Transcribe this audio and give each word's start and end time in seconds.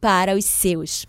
para 0.00 0.34
os 0.34 0.44
seus. 0.44 1.06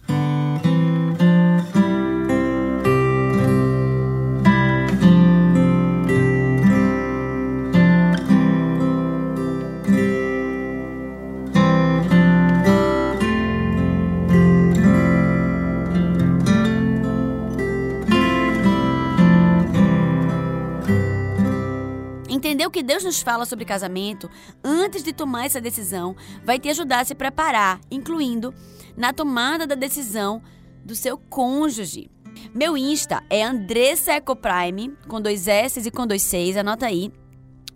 Entender 22.61 22.67
o 22.67 22.71
que 22.71 22.83
Deus 22.83 23.03
nos 23.03 23.21
fala 23.21 23.43
sobre 23.45 23.65
casamento 23.65 24.29
antes 24.63 25.01
de 25.03 25.11
tomar 25.11 25.45
essa 25.45 25.59
decisão 25.59 26.15
vai 26.43 26.59
te 26.59 26.69
ajudar 26.69 26.99
a 26.99 27.05
se 27.05 27.15
preparar, 27.15 27.79
incluindo 27.89 28.53
na 28.95 29.11
tomada 29.11 29.65
da 29.65 29.73
decisão 29.73 30.43
do 30.85 30.93
seu 30.93 31.17
cônjuge. 31.17 32.11
Meu 32.53 32.77
Insta 32.77 33.23
é 33.31 33.43
Andressa 33.43 34.13
Ecoprime, 34.13 34.95
com 35.07 35.19
dois 35.19 35.47
S 35.47 35.79
e 35.79 35.89
com 35.89 36.05
dois 36.05 36.21
Cs, 36.21 36.57
anota 36.57 36.85
aí. 36.85 37.11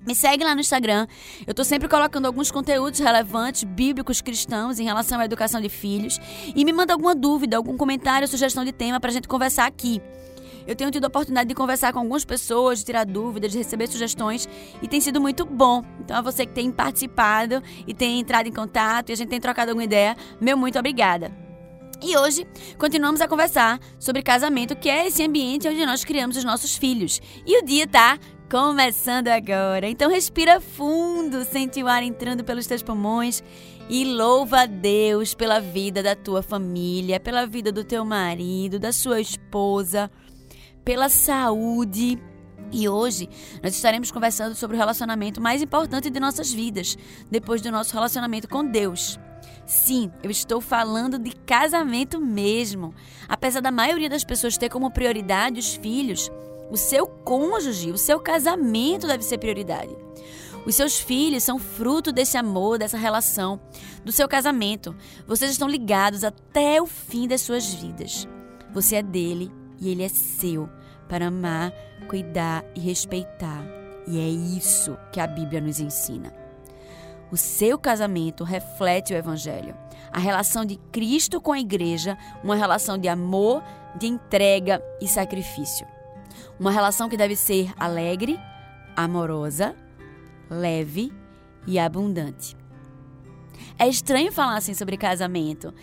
Me 0.05 0.13
segue 0.13 0.43
lá 0.43 0.53
no 0.53 0.61
Instagram. 0.61 1.07
Eu 1.47 1.51
estou 1.51 1.65
sempre 1.65 1.87
colocando 1.87 2.27
alguns 2.27 2.51
conteúdos 2.51 2.99
relevantes, 2.99 3.63
bíblicos, 3.63 4.21
cristãos, 4.21 4.79
em 4.79 4.83
relação 4.83 5.19
à 5.19 5.25
educação 5.25 5.59
de 5.59 5.69
filhos. 5.69 6.19
E 6.55 6.63
me 6.63 6.71
manda 6.71 6.93
alguma 6.93 7.15
dúvida, 7.15 7.57
algum 7.57 7.75
comentário, 7.75 8.27
sugestão 8.27 8.63
de 8.63 8.71
tema 8.71 8.99
para 8.99 9.09
a 9.09 9.13
gente 9.13 9.27
conversar 9.27 9.65
aqui. 9.65 9.99
Eu 10.67 10.75
tenho 10.75 10.89
tido 10.91 11.05
a 11.05 11.07
oportunidade 11.07 11.47
de 11.47 11.55
conversar 11.55 11.93
com 11.93 11.99
algumas 11.99 12.25
pessoas, 12.25 12.79
de 12.79 12.85
tirar 12.85 13.05
dúvidas, 13.05 13.51
de 13.51 13.57
receber 13.57 13.87
sugestões 13.87 14.47
e 14.81 14.87
tem 14.87 14.99
sido 14.99 15.21
muito 15.21 15.45
bom. 15.45 15.83
Então, 15.99 16.17
a 16.17 16.21
você 16.21 16.45
que 16.45 16.53
tem 16.53 16.71
participado 16.71 17.61
e 17.85 17.93
tem 17.93 18.19
entrado 18.19 18.47
em 18.47 18.53
contato 18.53 19.09
e 19.09 19.13
a 19.13 19.15
gente 19.15 19.29
tem 19.29 19.39
trocado 19.39 19.71
alguma 19.71 19.83
ideia, 19.83 20.15
meu 20.41 20.57
muito 20.57 20.79
obrigada. 20.79 21.31
E 22.01 22.17
hoje 22.17 22.45
continuamos 22.77 23.21
a 23.21 23.27
conversar 23.27 23.79
sobre 23.97 24.21
casamento, 24.21 24.75
que 24.75 24.89
é 24.89 25.07
esse 25.07 25.23
ambiente 25.23 25.67
onde 25.67 25.85
nós 25.85 26.03
criamos 26.03 26.35
os 26.35 26.43
nossos 26.43 26.75
filhos. 26.75 27.21
E 27.45 27.61
o 27.61 27.65
dia 27.65 27.87
tá 27.87 28.19
começando 28.49 29.29
agora. 29.29 29.87
Então 29.87 30.09
respira 30.09 30.59
fundo, 30.59 31.43
sente 31.45 31.81
o 31.81 31.87
ar 31.87 32.03
entrando 32.03 32.43
pelos 32.43 32.67
teus 32.67 32.83
pulmões 32.83 33.43
e 33.89 34.03
louva 34.03 34.61
a 34.61 34.65
Deus 34.65 35.33
pela 35.33 35.59
vida 35.59 36.03
da 36.03 36.15
tua 36.15 36.41
família, 36.41 37.19
pela 37.19 37.45
vida 37.45 37.71
do 37.71 37.83
teu 37.83 38.03
marido, 38.03 38.79
da 38.79 38.91
sua 38.91 39.21
esposa 39.21 40.11
pela 40.85 41.09
saúde. 41.09 42.21
E 42.71 42.87
hoje 42.87 43.27
nós 43.61 43.75
estaremos 43.75 44.11
conversando 44.11 44.55
sobre 44.55 44.77
o 44.77 44.79
relacionamento 44.79 45.41
mais 45.41 45.61
importante 45.61 46.09
de 46.09 46.19
nossas 46.19 46.53
vidas, 46.53 46.97
depois 47.29 47.61
do 47.61 47.71
nosso 47.71 47.93
relacionamento 47.93 48.47
com 48.47 48.63
Deus. 48.63 49.19
Sim, 49.65 50.11
eu 50.21 50.29
estou 50.29 50.61
falando 50.61 51.17
de 51.17 51.31
casamento 51.31 52.21
mesmo. 52.21 52.93
Apesar 53.27 53.61
da 53.61 53.71
maioria 53.71 54.09
das 54.09 54.23
pessoas 54.23 54.57
ter 54.57 54.69
como 54.69 54.91
prioridade 54.91 55.59
os 55.59 55.73
filhos, 55.75 56.31
o 56.69 56.77
seu 56.77 57.07
cônjuge, 57.07 57.91
o 57.91 57.97
seu 57.97 58.19
casamento 58.19 59.07
deve 59.07 59.23
ser 59.23 59.39
prioridade. 59.39 59.95
Os 60.65 60.75
seus 60.75 60.99
filhos 60.99 61.43
são 61.43 61.59
fruto 61.59 62.11
desse 62.11 62.37
amor, 62.37 62.79
dessa 62.79 62.97
relação, 62.97 63.59
do 64.03 64.11
seu 64.11 64.27
casamento. 64.27 64.95
Vocês 65.27 65.51
estão 65.51 65.67
ligados 65.67 66.23
até 66.23 66.81
o 66.81 66.87
fim 66.87 67.27
das 67.27 67.41
suas 67.41 67.71
vidas. 67.71 68.27
Você 68.73 68.95
é 68.95 69.03
dele 69.03 69.51
e 69.79 69.89
ele 69.89 70.03
é 70.03 70.09
seu 70.09 70.69
para 71.07 71.27
amar, 71.27 71.71
cuidar 72.07 72.63
e 72.75 72.79
respeitar. 72.79 73.63
E 74.07 74.19
é 74.19 74.27
isso 74.27 74.97
que 75.11 75.19
a 75.19 75.27
Bíblia 75.27 75.61
nos 75.61 75.79
ensina. 75.79 76.33
O 77.31 77.37
seu 77.37 77.77
casamento 77.77 78.43
reflete 78.43 79.13
o 79.13 79.17
Evangelho. 79.17 79.75
A 80.11 80.19
relação 80.19 80.63
de 80.63 80.77
Cristo 80.91 81.41
com 81.41 81.51
a 81.51 81.59
igreja, 81.59 82.17
uma 82.43 82.55
relação 82.55 82.97
de 82.97 83.07
amor, 83.07 83.63
de 83.97 84.07
entrega 84.07 84.81
e 85.01 85.07
sacrifício. 85.07 85.87
Uma 86.59 86.71
relação 86.71 87.09
que 87.09 87.17
deve 87.17 87.35
ser 87.35 87.73
alegre, 87.77 88.39
amorosa, 88.95 89.75
leve 90.49 91.11
e 91.65 91.79
abundante. 91.79 92.55
É 93.77 93.87
estranho 93.87 94.31
falar 94.31 94.57
assim 94.57 94.73
sobre 94.73 94.97
casamento 94.97 95.73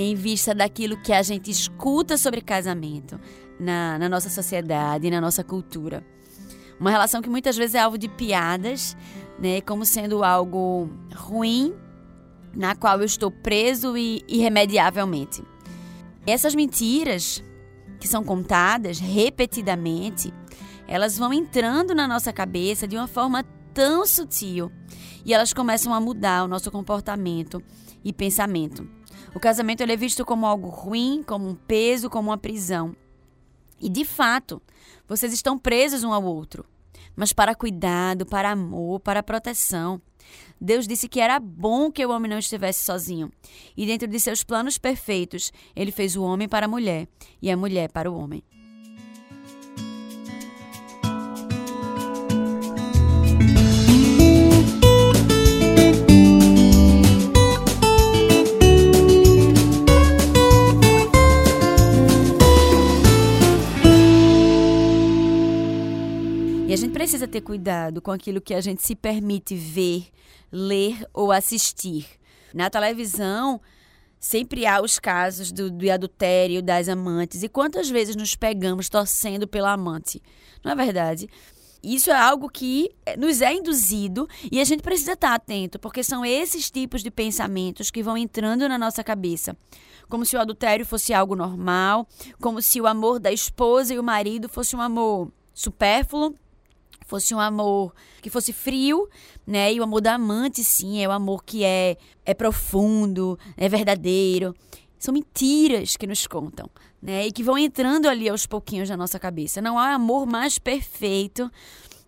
em 0.00 0.14
vista 0.14 0.54
daquilo 0.54 0.96
que 0.96 1.12
a 1.12 1.22
gente 1.22 1.50
escuta 1.50 2.16
sobre 2.16 2.40
casamento 2.40 3.18
na, 3.58 3.98
na 3.98 4.08
nossa 4.08 4.30
sociedade, 4.30 5.10
na 5.10 5.20
nossa 5.20 5.42
cultura. 5.42 6.06
Uma 6.78 6.90
relação 6.90 7.20
que 7.20 7.28
muitas 7.28 7.56
vezes 7.56 7.74
é 7.74 7.80
alvo 7.80 7.98
de 7.98 8.08
piadas, 8.08 8.96
né, 9.40 9.60
como 9.60 9.84
sendo 9.84 10.22
algo 10.22 10.88
ruim, 11.12 11.74
na 12.54 12.76
qual 12.76 13.00
eu 13.00 13.04
estou 13.04 13.28
preso 13.28 13.96
e 13.96 14.22
irremediavelmente. 14.28 15.42
Essas 16.24 16.54
mentiras 16.54 17.42
que 17.98 18.06
são 18.06 18.22
contadas 18.22 19.00
repetidamente, 19.00 20.32
elas 20.86 21.18
vão 21.18 21.32
entrando 21.32 21.92
na 21.92 22.06
nossa 22.06 22.32
cabeça 22.32 22.86
de 22.86 22.96
uma 22.96 23.08
forma 23.08 23.42
tão 23.74 24.06
sutil 24.06 24.70
e 25.24 25.34
elas 25.34 25.52
começam 25.52 25.92
a 25.92 26.00
mudar 26.00 26.44
o 26.44 26.48
nosso 26.48 26.70
comportamento 26.70 27.60
e 28.04 28.12
pensamento. 28.12 28.88
O 29.34 29.40
casamento 29.40 29.82
é 29.82 29.96
visto 29.96 30.24
como 30.24 30.46
algo 30.46 30.68
ruim, 30.68 31.22
como 31.22 31.48
um 31.48 31.54
peso, 31.54 32.08
como 32.08 32.30
uma 32.30 32.38
prisão. 32.38 32.96
E 33.80 33.88
de 33.88 34.04
fato, 34.04 34.60
vocês 35.06 35.32
estão 35.32 35.58
presos 35.58 36.02
um 36.02 36.12
ao 36.12 36.24
outro. 36.24 36.64
Mas 37.14 37.32
para 37.32 37.54
cuidado, 37.54 38.24
para 38.24 38.50
amor, 38.50 39.00
para 39.00 39.22
proteção. 39.22 40.00
Deus 40.60 40.86
disse 40.86 41.08
que 41.08 41.20
era 41.20 41.38
bom 41.38 41.90
que 41.90 42.04
o 42.04 42.10
homem 42.10 42.30
não 42.30 42.38
estivesse 42.38 42.84
sozinho. 42.84 43.30
E 43.76 43.86
dentro 43.86 44.08
de 44.08 44.18
seus 44.18 44.42
planos 44.42 44.78
perfeitos, 44.78 45.52
ele 45.74 45.92
fez 45.92 46.16
o 46.16 46.22
homem 46.22 46.48
para 46.48 46.66
a 46.66 46.68
mulher 46.68 47.06
e 47.40 47.50
a 47.50 47.56
mulher 47.56 47.90
para 47.90 48.10
o 48.10 48.16
homem. 48.16 48.42
Precisa 66.86 67.26
ter 67.26 67.40
cuidado 67.40 68.02
com 68.02 68.10
aquilo 68.10 68.42
que 68.42 68.52
a 68.52 68.60
gente 68.60 68.82
se 68.82 68.94
permite 68.94 69.54
ver, 69.54 70.08
ler 70.52 71.04
ou 71.14 71.32
assistir. 71.32 72.06
Na 72.52 72.68
televisão, 72.68 73.58
sempre 74.20 74.66
há 74.66 74.82
os 74.82 74.98
casos 74.98 75.50
do, 75.50 75.70
do 75.70 75.90
adultério 75.90 76.62
das 76.62 76.88
amantes. 76.88 77.42
E 77.42 77.48
quantas 77.48 77.88
vezes 77.88 78.14
nos 78.14 78.36
pegamos 78.36 78.88
torcendo 78.90 79.48
pela 79.48 79.72
amante? 79.72 80.22
Não 80.62 80.70
é 80.70 80.74
verdade? 80.74 81.28
Isso 81.82 82.10
é 82.10 82.16
algo 82.16 82.48
que 82.50 82.90
nos 83.16 83.40
é 83.40 83.52
induzido 83.54 84.28
e 84.50 84.60
a 84.60 84.64
gente 84.64 84.82
precisa 84.82 85.12
estar 85.12 85.34
atento, 85.34 85.78
porque 85.78 86.02
são 86.02 86.24
esses 86.24 86.70
tipos 86.70 87.02
de 87.02 87.10
pensamentos 87.10 87.90
que 87.90 88.02
vão 88.02 88.18
entrando 88.18 88.68
na 88.68 88.76
nossa 88.76 89.02
cabeça. 89.04 89.56
Como 90.08 90.26
se 90.26 90.36
o 90.36 90.40
adultério 90.40 90.84
fosse 90.84 91.14
algo 91.14 91.36
normal, 91.36 92.06
como 92.40 92.60
se 92.60 92.80
o 92.80 92.86
amor 92.86 93.20
da 93.20 93.32
esposa 93.32 93.94
e 93.94 93.98
o 93.98 94.02
marido 94.02 94.48
fosse 94.48 94.74
um 94.74 94.80
amor 94.80 95.32
supérfluo, 95.54 96.34
fosse 97.08 97.34
um 97.34 97.40
amor 97.40 97.94
que 98.20 98.28
fosse 98.28 98.52
frio, 98.52 99.08
né? 99.46 99.72
E 99.72 99.80
o 99.80 99.82
amor 99.82 100.02
da 100.02 100.14
amante, 100.14 100.62
sim, 100.62 101.02
é 101.02 101.08
o 101.08 101.10
amor 101.10 101.42
que 101.42 101.64
é, 101.64 101.96
é 102.24 102.34
profundo, 102.34 103.38
é 103.56 103.66
verdadeiro. 103.66 104.54
São 104.98 105.14
mentiras 105.14 105.96
que 105.96 106.06
nos 106.06 106.26
contam, 106.26 106.68
né? 107.00 107.26
E 107.26 107.32
que 107.32 107.42
vão 107.42 107.56
entrando 107.56 108.08
ali 108.08 108.28
aos 108.28 108.46
pouquinhos 108.46 108.90
na 108.90 108.96
nossa 108.96 109.18
cabeça. 109.18 109.62
Não 109.62 109.78
há 109.78 109.94
amor 109.94 110.26
mais 110.26 110.58
perfeito 110.58 111.50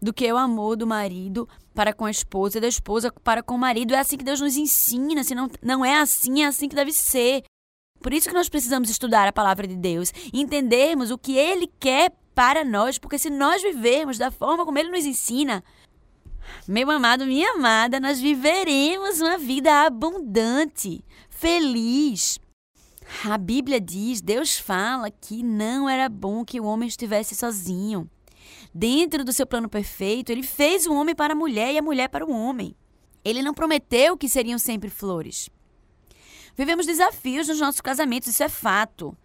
do 0.03 0.13
que 0.13 0.31
o 0.31 0.37
amor 0.37 0.77
do 0.77 0.87
marido 0.87 1.49
para 1.75 1.95
com 1.95 2.05
a 2.05 2.11
esposa 2.11 2.59
e 2.59 2.61
da 2.61 2.69
esposa 2.69 3.11
para 3.25 3.43
com 3.43 3.55
o 3.55 3.59
marido. 3.59 3.95
É 3.95 3.99
assim 3.99 4.19
que 4.19 4.25
Deus 4.25 4.41
nos 4.41 4.57
ensina. 4.57 5.25
Se 5.25 5.35
não, 5.35 5.49
não 5.63 5.83
é 5.83 5.99
assim, 5.99 6.43
é 6.43 6.47
assim 6.47 6.69
que 6.69 6.77
deve 6.77 6.93
ser. 6.93 7.43
Por 8.03 8.13
isso 8.13 8.29
que 8.29 8.35
nós 8.35 8.51
precisamos 8.51 8.91
estudar 8.91 9.29
a 9.29 9.33
palavra 9.33 9.67
de 9.67 9.77
Deus, 9.77 10.13
entendermos 10.33 11.11
o 11.11 11.19
que 11.19 11.37
Ele 11.37 11.71
quer 11.79 12.13
para 12.35 12.65
nós, 12.65 12.99
porque 12.99 13.19
se 13.19 13.31
nós 13.31 13.63
vivermos 13.63 14.19
da 14.19 14.31
forma 14.31 14.65
como 14.65 14.79
Ele 14.79 14.91
nos 14.91 15.05
ensina, 15.05 15.63
meu 16.67 16.91
amado, 16.91 17.27
minha 17.27 17.53
amada, 17.53 18.01
nós 18.01 18.21
viveremos 18.21 19.21
uma 19.21 19.39
vida 19.39 19.87
abundante, 19.87 21.05
feliz. 21.29 22.39
A 23.25 23.37
Bíblia 23.37 23.81
diz, 23.81 24.21
Deus 24.21 24.59
fala 24.59 25.11
que 25.11 25.43
não 25.43 25.89
era 25.89 26.09
bom 26.09 26.45
que 26.45 26.61
o 26.61 26.65
homem 26.65 26.89
estivesse 26.89 27.35
sozinho. 27.35 28.09
Dentro 28.73 29.25
do 29.25 29.33
seu 29.33 29.47
plano 29.47 29.69
perfeito, 29.69 30.31
ele 30.31 30.43
fez 30.43 30.87
o 30.87 30.95
homem 30.95 31.15
para 31.15 31.33
a 31.33 31.37
mulher 31.37 31.73
e 31.75 31.79
a 31.79 31.83
mulher 31.83 32.09
para 32.09 32.25
o 32.25 32.33
homem. 32.33 32.75
Ele 33.25 33.43
não 33.43 33.53
prometeu 33.53 34.17
que 34.17 34.29
seriam 34.29 34.59
sempre 34.59 34.89
flores. 34.89 35.51
Vivemos 36.57 36.87
desafios 36.87 37.49
nos 37.49 37.61
nossos 37.61 37.81
casamentos, 37.81 38.29
isso 38.29 38.43
é 38.43 38.49
fato. 38.49 39.17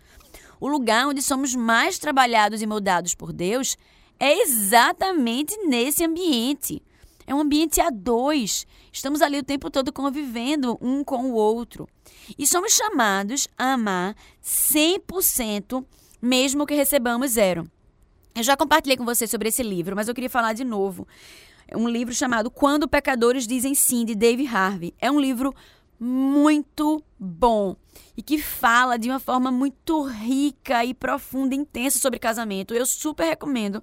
O 0.59 0.67
lugar 0.67 1.07
onde 1.07 1.21
somos 1.21 1.55
mais 1.55 1.99
trabalhados 1.99 2.61
e 2.61 2.65
moldados 2.65 3.13
por 3.15 3.33
Deus 3.33 3.77
é 4.19 4.41
exatamente 4.41 5.55
nesse 5.65 6.03
ambiente. 6.03 6.81
É 7.27 7.33
um 7.33 7.39
ambiente 7.39 7.81
a 7.81 7.89
dois. 7.89 8.67
Estamos 8.91 9.21
ali 9.21 9.39
o 9.39 9.43
tempo 9.43 9.69
todo 9.69 9.91
convivendo 9.91 10.77
um 10.79 11.03
com 11.03 11.31
o 11.31 11.33
outro. 11.33 11.87
E 12.37 12.45
somos 12.45 12.73
chamados 12.73 13.47
a 13.57 13.73
amar 13.73 14.15
100%, 14.43 15.83
mesmo 16.21 16.65
que 16.65 16.75
recebamos 16.75 17.31
zero. 17.31 17.69
Eu 18.35 18.43
já 18.43 18.55
compartilhei 18.55 18.97
com 18.97 19.05
você 19.05 19.25
sobre 19.25 19.49
esse 19.49 19.63
livro, 19.63 19.95
mas 19.95 20.07
eu 20.07 20.13
queria 20.13 20.29
falar 20.29 20.53
de 20.53 20.63
novo. 20.63 21.07
É 21.67 21.75
um 21.75 21.89
livro 21.89 22.13
chamado 22.13 22.51
Quando 22.51 22.87
Pecadores 22.87 23.47
Dizem 23.47 23.73
Sim, 23.73 24.05
de 24.05 24.13
Dave 24.13 24.45
Harvey. 24.45 24.93
É 24.99 25.09
um 25.09 25.19
livro 25.19 25.53
muito 25.99 27.03
bom 27.19 27.75
e 28.17 28.21
que 28.21 28.37
fala 28.37 28.97
de 28.97 29.09
uma 29.09 29.19
forma 29.19 29.51
muito 29.51 30.03
rica 30.03 30.83
e 30.83 30.93
profunda 30.93 31.55
intensa 31.55 31.99
sobre 31.99 32.19
casamento. 32.19 32.73
Eu 32.73 32.85
super 32.85 33.25
recomendo 33.25 33.81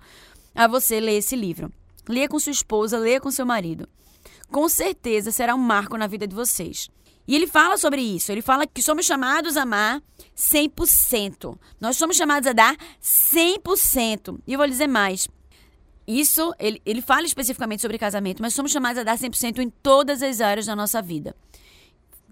a 0.55 0.67
você 0.67 1.00
ler 1.00 1.19
esse 1.19 1.37
livro. 1.37 1.73
Leia 2.09 2.29
com 2.29 2.38
sua 2.38 2.53
esposa, 2.53 2.99
leia 2.99 3.20
com 3.20 3.31
seu 3.31 3.47
marido. 3.47 3.88
Com 4.50 4.69
certeza 4.69 5.31
será 5.31 5.55
um 5.55 5.59
marco 5.59 5.97
na 5.97 6.06
vida 6.06 6.26
de 6.26 6.35
vocês. 6.35 6.88
E 7.26 7.35
ele 7.35 7.47
fala 7.47 7.76
sobre 7.76 8.00
isso. 8.00 8.32
Ele 8.32 8.43
fala 8.43 8.67
que 8.67 8.82
somos 8.82 9.06
chamados 9.06 9.56
a 9.56 9.62
amar 9.62 10.03
100%. 10.37 11.56
Nós 11.81 11.97
somos 11.97 12.17
chamados 12.17 12.49
a 12.49 12.53
dar 12.53 12.76
100%. 13.00 14.41
E 14.47 14.53
eu 14.53 14.59
vou 14.59 14.67
dizer 14.67 14.88
mais. 14.88 15.29
Isso, 16.06 16.53
ele, 16.59 16.82
ele 16.85 17.00
fala 17.00 17.23
especificamente 17.23 17.81
sobre 17.81 17.97
casamento, 17.97 18.43
mas 18.43 18.55
somos 18.55 18.73
chamados 18.73 18.99
a 18.99 19.05
dar 19.05 19.17
100% 19.17 19.59
em 19.59 19.70
todas 19.70 20.20
as 20.23 20.41
áreas 20.41 20.67
da 20.67 20.75
nossa 20.75 21.00
vida. 21.00 21.35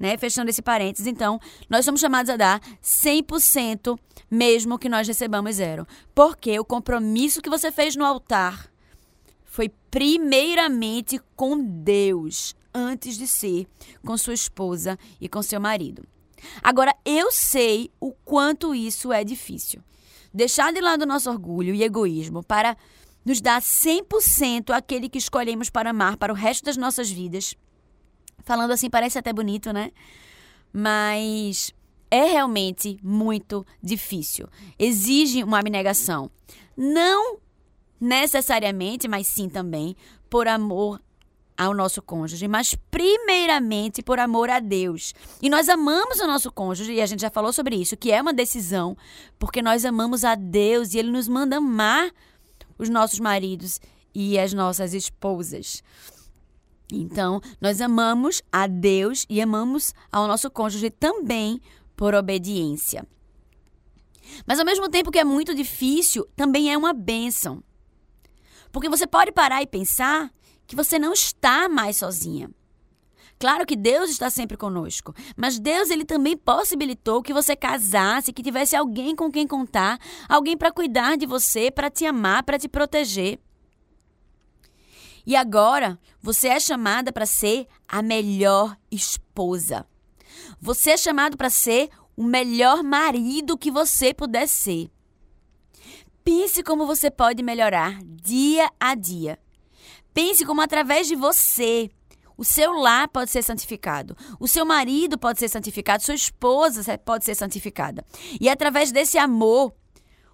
Né? 0.01 0.17
Fechando 0.17 0.49
esse 0.49 0.63
parênteses, 0.63 1.07
então, 1.07 1.39
nós 1.69 1.85
somos 1.85 2.01
chamados 2.01 2.31
a 2.31 2.37
dar 2.37 2.61
100%, 2.83 3.99
mesmo 4.31 4.79
que 4.79 4.89
nós 4.89 5.07
recebamos 5.07 5.57
zero. 5.57 5.87
Porque 6.15 6.59
o 6.59 6.65
compromisso 6.65 7.43
que 7.43 7.51
você 7.51 7.71
fez 7.71 7.95
no 7.95 8.05
altar 8.07 8.71
foi 9.45 9.71
primeiramente 9.91 11.21
com 11.37 11.63
Deus, 11.63 12.55
antes 12.73 13.19
de 13.19 13.27
ser 13.27 13.67
com 14.03 14.17
sua 14.17 14.33
esposa 14.33 14.99
e 15.21 15.29
com 15.29 15.43
seu 15.43 15.61
marido. 15.61 16.03
Agora, 16.63 16.95
eu 17.05 17.31
sei 17.31 17.91
o 18.01 18.13
quanto 18.25 18.75
isso 18.75 19.13
é 19.13 19.23
difícil. 19.23 19.83
Deixar 20.33 20.73
de 20.73 20.81
lado 20.81 21.03
o 21.03 21.07
nosso 21.07 21.29
orgulho 21.29 21.75
e 21.75 21.83
egoísmo 21.83 22.43
para 22.43 22.77
nos 23.25 23.41
dar 23.41 23.61
100% 23.61 24.71
aquele 24.71 25.09
que 25.09 25.19
escolhemos 25.19 25.69
para 25.69 25.91
amar 25.91 26.17
para 26.17 26.33
o 26.33 26.37
resto 26.37 26.65
das 26.65 26.77
nossas 26.77 27.11
vidas. 27.11 27.55
Falando 28.45 28.73
assim 28.73 28.91
parece 28.91 29.19
até 29.19 29.33
bonito, 29.33 29.73
né? 29.73 29.91
Mas 30.73 31.73
é 32.11 32.25
realmente 32.25 32.99
muito 33.03 33.65
difícil. 33.83 34.49
Exige 34.79 35.45
uma 35.45 35.59
abnegação. 35.59 36.31
Não 36.77 37.39
necessariamente, 38.01 39.07
mas 39.07 39.27
sim 39.27 39.49
também 39.49 39.95
por 40.29 40.49
amor 40.49 41.01
ao 41.61 41.75
nosso 41.75 42.01
cônjuge, 42.01 42.49
mas 42.49 42.75
primeiramente 42.91 44.03
por 44.03 44.19
amor 44.19 44.49
a 44.49 44.61
Deus. 44.61 45.13
E 45.43 45.51
nós 45.51 45.69
amamos 45.69 46.19
o 46.19 46.27
nosso 46.27 46.51
cônjuge, 46.51 46.95
e 46.95 47.03
a 47.03 47.07
gente 47.07 47.21
já 47.21 47.29
falou 47.29 47.53
sobre 47.53 47.77
isso, 47.77 47.99
que 47.99 48.11
é 48.11 48.23
uma 48.23 48.33
decisão, 48.33 48.97
porque 49.39 49.61
nós 49.61 49.85
amamos 49.85 50.25
a 50.25 50.35
Deus 50.35 50.95
e 50.95 50.99
Ele 50.99 51.11
nos 51.11 51.29
manda 51.29 51.59
amar 51.59 52.11
os 52.79 52.89
nossos 52.89 53.21
maridos 53.21 53.79
e 54.15 54.39
as 54.39 54.55
nossas 54.55 54.95
esposas. 54.95 55.83
Então, 56.97 57.41
nós 57.61 57.81
amamos 57.81 58.43
a 58.51 58.67
Deus 58.67 59.27
e 59.29 59.41
amamos 59.41 59.95
ao 60.11 60.27
nosso 60.27 60.51
cônjuge 60.51 60.91
também 60.91 61.61
por 61.97 62.15
obediência. 62.15 63.07
Mas 64.47 64.59
ao 64.59 64.65
mesmo 64.65 64.89
tempo 64.89 65.11
que 65.11 65.19
é 65.19 65.25
muito 65.25 65.55
difícil, 65.55 66.27
também 66.37 66.73
é 66.73 66.77
uma 66.77 66.93
bênção. 66.93 67.63
Porque 68.73 68.89
você 68.89 69.07
pode 69.07 69.33
parar 69.33 69.63
e 69.63 69.67
pensar 69.67 70.31
que 70.67 70.77
você 70.77 70.99
não 70.99 71.13
está 71.13 71.69
mais 71.69 71.97
sozinha. 71.97 72.51
Claro 73.41 73.65
que 73.65 73.75
Deus 73.75 74.11
está 74.11 74.29
sempre 74.29 74.55
conosco, 74.57 75.15
mas 75.35 75.59
Deus 75.59 75.89
ele 75.89 76.05
também 76.05 76.37
possibilitou 76.37 77.23
que 77.23 77.33
você 77.33 77.57
casasse, 77.57 78.35
que 78.35 78.43
tivesse 78.43 78.77
alguém 78.77 79.17
com 79.17 79.33
quem 79.33 79.47
contar, 79.47 79.99
alguém 80.29 80.59
para 80.59 80.71
cuidar 80.71 81.17
de 81.17 81.25
você, 81.25 81.71
para 81.71 81.91
te 81.91 82.05
amar, 82.05 82.43
para 82.43 82.59
te 82.59 82.69
proteger. 82.69 83.41
E 85.27 85.37
agora, 85.37 85.99
você 86.21 86.49
é 86.49 86.61
chamada 86.61 87.13
para 87.13 87.27
ser 87.27 87.67
a 87.89 88.03
melhor 88.03 88.77
esposa. 88.91 89.87
Você 90.61 90.91
é 90.91 90.97
chamado 90.97 91.37
para 91.37 91.51
ser 91.51 91.91
o 92.17 92.23
melhor 92.23 92.83
marido 92.83 93.57
que 93.57 93.71
você 93.71 94.13
puder 94.13 94.47
ser. 94.47 94.91
Pense 96.23 96.63
como 96.63 96.87
você 96.87 97.11
pode 97.11 97.43
melhorar 97.43 97.99
dia 98.05 98.71
a 98.79 98.95
dia. 98.95 99.39
Pense 100.13 100.45
como 100.45 100.61
através 100.61 101.07
de 101.07 101.17
você 101.17 101.91
o 102.37 102.45
seu 102.45 102.73
lar 102.73 103.07
pode 103.09 103.31
ser 103.31 103.43
santificado, 103.43 104.17
o 104.39 104.49
seu 104.49 104.65
marido 104.65 105.19
pode 105.19 105.39
ser 105.39 105.49
santificado, 105.51 106.03
sua 106.03 106.15
esposa 106.15 106.97
pode 106.97 107.23
ser 107.23 107.35
santificada. 107.35 108.03
E 108.41 108.49
através 108.49 108.91
desse 108.91 109.19
amor, 109.19 109.75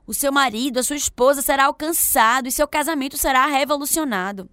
o 0.06 0.14
seu 0.14 0.30
marido, 0.30 0.78
a 0.78 0.84
sua 0.84 0.94
esposa 0.94 1.42
será 1.42 1.64
alcançado 1.64 2.46
e 2.46 2.52
seu 2.52 2.68
casamento 2.68 3.16
será 3.16 3.46
revolucionado. 3.46 4.48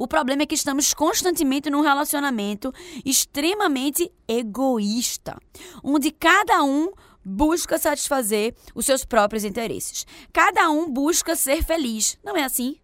O 0.00 0.08
problema 0.08 0.44
é 0.44 0.46
que 0.46 0.54
estamos 0.54 0.94
constantemente 0.94 1.68
num 1.68 1.82
relacionamento 1.82 2.72
extremamente 3.04 4.10
egoísta, 4.26 5.38
onde 5.84 6.10
cada 6.10 6.62
um 6.62 6.90
busca 7.22 7.76
satisfazer 7.76 8.54
os 8.74 8.86
seus 8.86 9.04
próprios 9.04 9.44
interesses. 9.44 10.06
Cada 10.32 10.70
um 10.70 10.90
busca 10.90 11.36
ser 11.36 11.62
feliz. 11.62 12.18
Não 12.24 12.34
é 12.34 12.44
assim? 12.44 12.78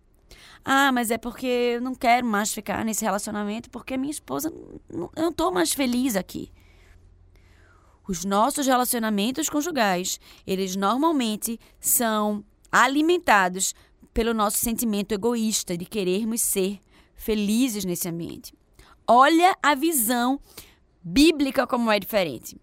Ah, 0.63 0.93
mas 0.93 1.11
é 1.11 1.17
porque 1.17 1.47
eu 1.47 1.81
não 1.81 1.95
quero 1.95 2.27
mais 2.27 2.53
ficar 2.53 2.85
nesse 2.85 3.03
relacionamento 3.03 3.71
porque 3.71 3.97
minha 3.97 4.11
esposa. 4.11 4.53
Não, 4.93 5.11
eu 5.17 5.23
não 5.23 5.31
estou 5.31 5.51
mais 5.51 5.73
feliz 5.73 6.17
aqui. 6.17 6.53
Os 8.07 8.27
nossos 8.27 8.67
relacionamentos 8.67 9.49
conjugais, 9.49 10.21
eles 10.47 10.77
normalmente 10.77 11.59
são 11.81 12.45
alimentados 12.71 13.75
pelo 14.13 14.35
nosso 14.35 14.59
sentimento 14.59 15.13
egoísta 15.13 15.79
de 15.79 15.87
querermos 15.87 16.43
ser 16.43 16.79
felizes 17.17 17.85
nesse 17.85 18.09
ambiente. 18.09 18.53
Olha 19.07 19.57
a 19.63 19.75
visão 19.75 20.41
bíblica 21.03 21.67
como 21.67 21.91
é 21.91 21.99
diferente. 21.99 22.57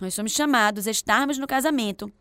Nós 0.00 0.14
somos 0.14 0.32
chamados 0.32 0.88
a 0.88 0.90
estarmos 0.90 1.38
no 1.38 1.46
casamento 1.46 2.12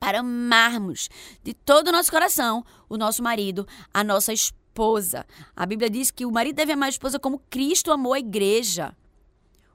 para 0.00 0.20
amarmos 0.20 1.08
de 1.44 1.52
todo 1.52 1.88
o 1.88 1.92
nosso 1.92 2.10
coração 2.10 2.64
o 2.88 2.96
nosso 2.96 3.22
marido, 3.22 3.66
a 3.92 4.02
nossa 4.02 4.32
esposa. 4.32 5.26
A 5.54 5.66
Bíblia 5.66 5.90
diz 5.90 6.10
que 6.10 6.24
o 6.24 6.32
marido 6.32 6.56
deve 6.56 6.72
amar 6.72 6.86
a 6.86 6.90
esposa 6.90 7.18
como 7.18 7.38
Cristo 7.50 7.92
amou 7.92 8.14
a 8.14 8.18
igreja. 8.18 8.96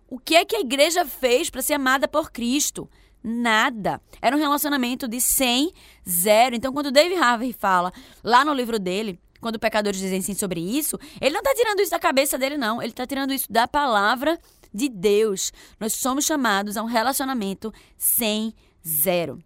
O 0.07 0.17
que 0.17 0.35
é 0.35 0.45
que 0.45 0.55
a 0.55 0.61
igreja 0.61 1.05
fez 1.05 1.49
para 1.49 1.61
ser 1.61 1.73
amada 1.73 2.07
por 2.07 2.31
Cristo? 2.31 2.89
Nada. 3.23 4.01
Era 4.21 4.35
um 4.35 4.39
relacionamento 4.39 5.07
de 5.07 5.19
100, 5.19 5.71
zero. 6.07 6.55
Então, 6.55 6.71
quando 6.71 6.91
David 6.91 7.19
Harvey 7.19 7.53
fala 7.53 7.91
lá 8.23 8.45
no 8.45 8.53
livro 8.53 8.79
dele, 8.79 9.19
quando 9.39 9.59
pecadores 9.59 9.99
dizem 9.99 10.21
sim 10.21 10.33
sobre 10.33 10.59
isso, 10.59 10.97
ele 11.21 11.33
não 11.33 11.41
está 11.41 11.53
tirando 11.53 11.79
isso 11.79 11.91
da 11.91 11.99
cabeça 11.99 12.37
dele, 12.37 12.57
não. 12.57 12.81
Ele 12.81 12.91
está 12.91 13.05
tirando 13.05 13.33
isso 13.33 13.51
da 13.51 13.67
palavra 13.67 14.39
de 14.73 14.89
Deus. 14.89 15.51
Nós 15.79 15.93
somos 15.93 16.25
chamados 16.25 16.77
a 16.77 16.83
um 16.83 16.87
relacionamento 16.87 17.73
sem 17.97 18.53
zero. 18.85 19.39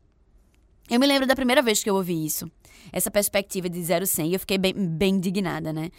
Eu 0.89 0.99
me 0.99 1.07
lembro 1.07 1.25
da 1.25 1.35
primeira 1.35 1.61
vez 1.61 1.81
que 1.81 1.89
eu 1.89 1.95
ouvi 1.95 2.25
isso. 2.25 2.51
Essa 2.91 3.09
perspectiva 3.09 3.69
de 3.69 3.81
zero 3.83 4.05
sem. 4.05 4.29
E 4.29 4.33
eu 4.33 4.39
fiquei 4.39 4.57
bem, 4.57 4.73
bem 4.73 5.15
indignada, 5.15 5.71
né? 5.71 5.89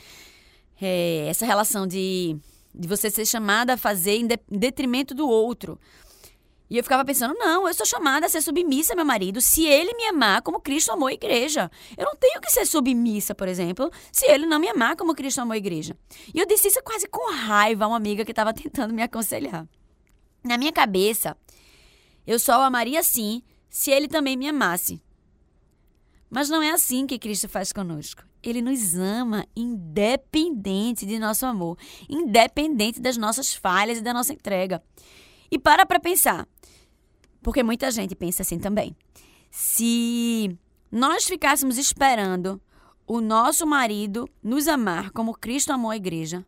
É, 0.81 1.27
essa 1.29 1.47
relação 1.47 1.87
de, 1.87 2.37
de 2.75 2.89
você 2.89 3.09
ser 3.09 3.25
chamada 3.25 3.75
a 3.75 3.77
fazer 3.77 4.17
em, 4.17 4.27
de, 4.27 4.39
em 4.51 4.59
detrimento 4.59 5.15
do 5.15 5.29
outro. 5.29 5.79
E 6.73 6.79
eu 6.79 6.83
ficava 6.83 7.05
pensando, 7.05 7.35
não, 7.35 7.69
eu 7.69 7.75
sou 7.75 7.85
chamada 7.85 8.25
a 8.25 8.29
ser 8.31 8.41
submissa 8.41 8.95
meu 8.95 9.05
marido 9.05 9.43
se 9.43 9.67
ele 9.67 9.93
me 9.93 10.07
amar 10.07 10.41
como 10.41 10.59
Cristo 10.59 10.91
amou 10.91 11.07
a 11.07 11.13
igreja. 11.13 11.71
Eu 11.99 12.07
não 12.07 12.17
tenho 12.17 12.41
que 12.41 12.51
ser 12.51 12.65
submissa, 12.65 13.35
por 13.35 13.47
exemplo, 13.47 13.91
se 14.11 14.25
ele 14.25 14.47
não 14.47 14.59
me 14.59 14.71
amar 14.71 14.97
como 14.97 15.15
Cristo 15.15 15.43
amou 15.43 15.53
a 15.53 15.59
igreja. 15.59 15.95
E 16.35 16.39
eu 16.41 16.47
disse 16.47 16.69
isso 16.69 16.83
quase 16.83 17.07
com 17.09 17.31
raiva 17.31 17.85
a 17.85 17.89
uma 17.89 17.99
amiga 17.99 18.25
que 18.25 18.33
estava 18.33 18.55
tentando 18.57 18.95
me 18.95 19.03
aconselhar. 19.03 19.69
Na 20.43 20.57
minha 20.57 20.73
cabeça, 20.73 21.37
eu 22.27 22.39
só 22.39 22.61
o 22.61 22.63
amaria 22.63 23.03
sim 23.03 23.43
se 23.69 23.91
ele 23.91 24.09
também 24.09 24.35
me 24.35 24.49
amasse. 24.49 24.99
Mas 26.31 26.49
não 26.49 26.63
é 26.63 26.71
assim 26.71 27.07
que 27.07 27.19
Cristo 27.19 27.51
faz 27.51 27.71
conosco. 27.71 28.25
Ele 28.43 28.63
nos 28.63 28.95
ama 28.95 29.47
independente 29.55 31.05
de 31.05 31.19
nosso 31.19 31.45
amor, 31.45 31.77
independente 32.09 32.99
das 32.99 33.19
nossas 33.19 33.53
falhas 33.53 33.99
e 33.99 34.03
da 34.03 34.15
nossa 34.15 34.33
entrega. 34.33 34.83
E 35.53 35.59
para 35.59 35.85
para 35.85 36.01
pensar, 36.01 36.49
porque 37.43 37.63
muita 37.63 37.91
gente 37.91 38.15
pensa 38.15 38.41
assim 38.41 38.59
também. 38.59 38.97
Se 39.51 40.59
nós 40.91 41.25
ficássemos 41.25 41.77
esperando 41.77 42.59
o 43.07 43.21
nosso 43.21 43.67
marido 43.67 44.27
nos 44.43 44.67
amar 44.67 45.11
como 45.11 45.35
Cristo 45.35 45.71
amou 45.71 45.91
a 45.91 45.97
igreja, 45.97 46.43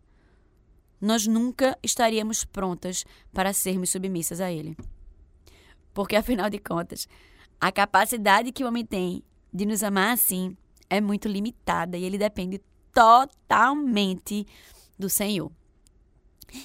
nós 0.98 1.26
nunca 1.26 1.78
estaríamos 1.82 2.46
prontas 2.46 3.04
para 3.30 3.52
sermos 3.52 3.90
submissas 3.90 4.40
a 4.40 4.50
Ele. 4.50 4.74
Porque, 5.92 6.16
afinal 6.16 6.48
de 6.48 6.58
contas, 6.58 7.06
a 7.60 7.70
capacidade 7.70 8.52
que 8.52 8.64
o 8.64 8.68
homem 8.68 8.86
tem 8.86 9.22
de 9.52 9.66
nos 9.66 9.82
amar 9.82 10.14
assim 10.14 10.56
é 10.88 10.98
muito 10.98 11.28
limitada 11.28 11.98
e 11.98 12.04
ele 12.04 12.16
depende 12.16 12.58
totalmente 12.90 14.46
do 14.98 15.10
Senhor. 15.10 15.52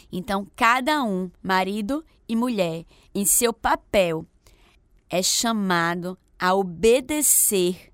Então, 0.09 0.47
cada 0.55 1.03
um, 1.03 1.29
marido 1.43 2.01
e 2.29 2.35
mulher, 2.35 2.85
em 3.13 3.25
seu 3.25 3.51
papel, 3.51 4.25
é 5.09 5.23
chamado 5.23 6.17
a 6.37 6.53
obedecer, 6.53 7.91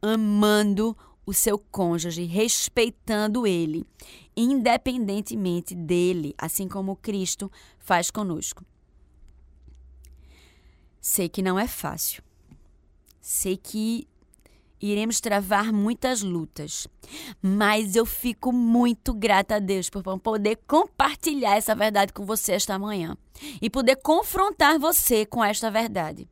amando 0.00 0.96
o 1.26 1.34
seu 1.34 1.58
cônjuge, 1.58 2.24
respeitando 2.24 3.46
ele, 3.46 3.84
independentemente 4.36 5.74
dele, 5.74 6.34
assim 6.38 6.68
como 6.68 6.96
Cristo 6.96 7.50
faz 7.78 8.10
conosco. 8.10 8.64
Sei 11.00 11.28
que 11.28 11.42
não 11.42 11.58
é 11.58 11.66
fácil. 11.66 12.22
Sei 13.20 13.56
que 13.56 14.06
iremos 14.80 15.20
travar 15.20 15.72
muitas 15.72 16.22
lutas. 16.22 16.86
Mas 17.42 17.96
eu 17.96 18.06
fico 18.06 18.52
muito 18.52 19.12
grata 19.12 19.56
a 19.56 19.58
Deus 19.58 19.90
por 19.90 20.02
poder 20.20 20.60
compartilhar 20.66 21.56
essa 21.56 21.74
verdade 21.74 22.12
com 22.12 22.24
você 22.24 22.52
esta 22.52 22.78
manhã 22.78 23.16
e 23.60 23.68
poder 23.68 23.96
confrontar 23.96 24.78
você 24.78 25.26
com 25.26 25.44
esta 25.44 25.70
verdade. 25.70 26.28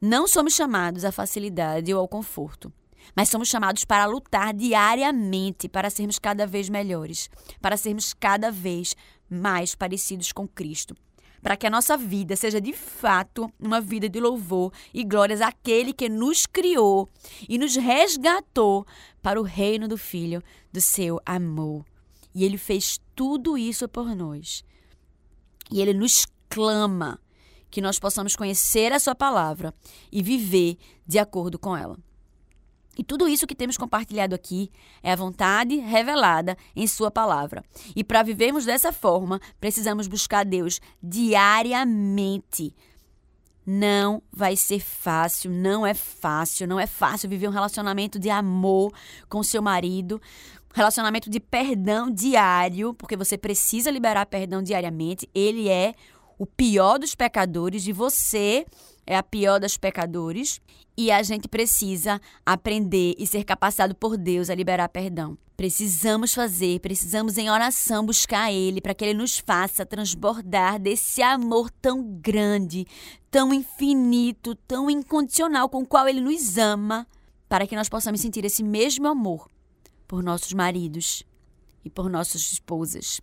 Não 0.00 0.28
somos 0.28 0.54
chamados 0.54 1.04
à 1.04 1.10
facilidade 1.10 1.92
ou 1.92 2.00
ao 2.00 2.08
conforto, 2.08 2.72
mas 3.16 3.28
somos 3.28 3.48
chamados 3.48 3.84
para 3.84 4.06
lutar 4.06 4.54
diariamente 4.54 5.68
para 5.68 5.90
sermos 5.90 6.18
cada 6.18 6.46
vez 6.46 6.68
melhores, 6.68 7.28
para 7.60 7.76
sermos 7.76 8.14
cada 8.14 8.50
vez 8.50 8.94
mais 9.28 9.74
parecidos 9.74 10.32
com 10.32 10.46
Cristo 10.46 10.94
para 11.42 11.56
que 11.56 11.66
a 11.66 11.70
nossa 11.70 11.96
vida 11.96 12.36
seja 12.36 12.60
de 12.60 12.72
fato 12.72 13.52
uma 13.58 13.80
vida 13.80 14.08
de 14.08 14.20
louvor 14.20 14.72
e 14.92 15.04
glórias 15.04 15.40
àquele 15.40 15.92
que 15.92 16.08
nos 16.08 16.46
criou 16.46 17.08
e 17.48 17.58
nos 17.58 17.76
resgatou 17.76 18.86
para 19.22 19.40
o 19.40 19.44
reino 19.44 19.86
do 19.88 19.96
Filho 19.96 20.42
do 20.72 20.80
seu 20.80 21.20
amor. 21.24 21.84
E 22.34 22.44
ele 22.44 22.58
fez 22.58 23.00
tudo 23.14 23.56
isso 23.58 23.88
por 23.88 24.14
nós. 24.14 24.64
E 25.70 25.80
ele 25.80 25.92
nos 25.92 26.26
clama 26.48 27.20
que 27.70 27.80
nós 27.80 27.98
possamos 27.98 28.34
conhecer 28.34 28.92
a 28.92 28.98
sua 28.98 29.14
palavra 29.14 29.74
e 30.10 30.22
viver 30.22 30.76
de 31.06 31.18
acordo 31.18 31.58
com 31.58 31.76
ela. 31.76 31.98
E 32.98 33.04
tudo 33.04 33.28
isso 33.28 33.46
que 33.46 33.54
temos 33.54 33.78
compartilhado 33.78 34.34
aqui 34.34 34.72
é 35.02 35.12
a 35.12 35.16
vontade 35.16 35.76
revelada 35.76 36.58
em 36.74 36.86
Sua 36.88 37.12
palavra. 37.12 37.64
E 37.94 38.02
para 38.02 38.24
vivermos 38.24 38.64
dessa 38.64 38.92
forma, 38.92 39.40
precisamos 39.60 40.08
buscar 40.08 40.44
Deus 40.44 40.80
diariamente. 41.00 42.74
Não 43.64 44.20
vai 44.32 44.56
ser 44.56 44.80
fácil, 44.80 45.50
não 45.50 45.86
é 45.86 45.94
fácil, 45.94 46.66
não 46.66 46.80
é 46.80 46.86
fácil 46.86 47.28
viver 47.28 47.46
um 47.46 47.52
relacionamento 47.52 48.18
de 48.18 48.30
amor 48.30 48.92
com 49.28 49.42
seu 49.42 49.62
marido, 49.62 50.20
relacionamento 50.74 51.30
de 51.30 51.38
perdão 51.38 52.10
diário, 52.10 52.94
porque 52.94 53.16
você 53.16 53.38
precisa 53.38 53.90
liberar 53.90 54.26
perdão 54.26 54.62
diariamente. 54.62 55.28
Ele 55.34 55.68
é 55.68 55.94
o 56.38 56.46
pior 56.46 56.98
dos 56.98 57.14
pecadores 57.14 57.86
e 57.86 57.92
você 57.92 58.64
é 59.08 59.16
a 59.16 59.22
pior 59.22 59.58
das 59.58 59.78
pecadores 59.78 60.60
e 60.94 61.10
a 61.10 61.22
gente 61.22 61.48
precisa 61.48 62.20
aprender 62.44 63.14
e 63.16 63.26
ser 63.26 63.42
capacitado 63.42 63.94
por 63.94 64.18
Deus 64.18 64.50
a 64.50 64.54
liberar 64.54 64.90
perdão. 64.90 65.38
Precisamos 65.56 66.34
fazer, 66.34 66.78
precisamos 66.80 67.38
em 67.38 67.48
oração 67.48 68.04
buscar 68.04 68.52
Ele 68.52 68.82
para 68.82 68.94
que 68.94 69.06
Ele 69.06 69.18
nos 69.18 69.38
faça 69.38 69.86
transbordar 69.86 70.78
desse 70.78 71.22
amor 71.22 71.70
tão 71.70 72.02
grande, 72.20 72.86
tão 73.30 73.54
infinito, 73.54 74.54
tão 74.54 74.90
incondicional 74.90 75.70
com 75.70 75.80
o 75.80 75.86
qual 75.86 76.06
Ele 76.06 76.20
nos 76.20 76.58
ama, 76.58 77.06
para 77.48 77.66
que 77.66 77.74
nós 77.74 77.88
possamos 77.88 78.20
sentir 78.20 78.44
esse 78.44 78.62
mesmo 78.62 79.08
amor 79.08 79.48
por 80.06 80.22
nossos 80.22 80.52
maridos 80.52 81.24
e 81.82 81.88
por 81.88 82.10
nossas 82.10 82.42
esposas 82.52 83.22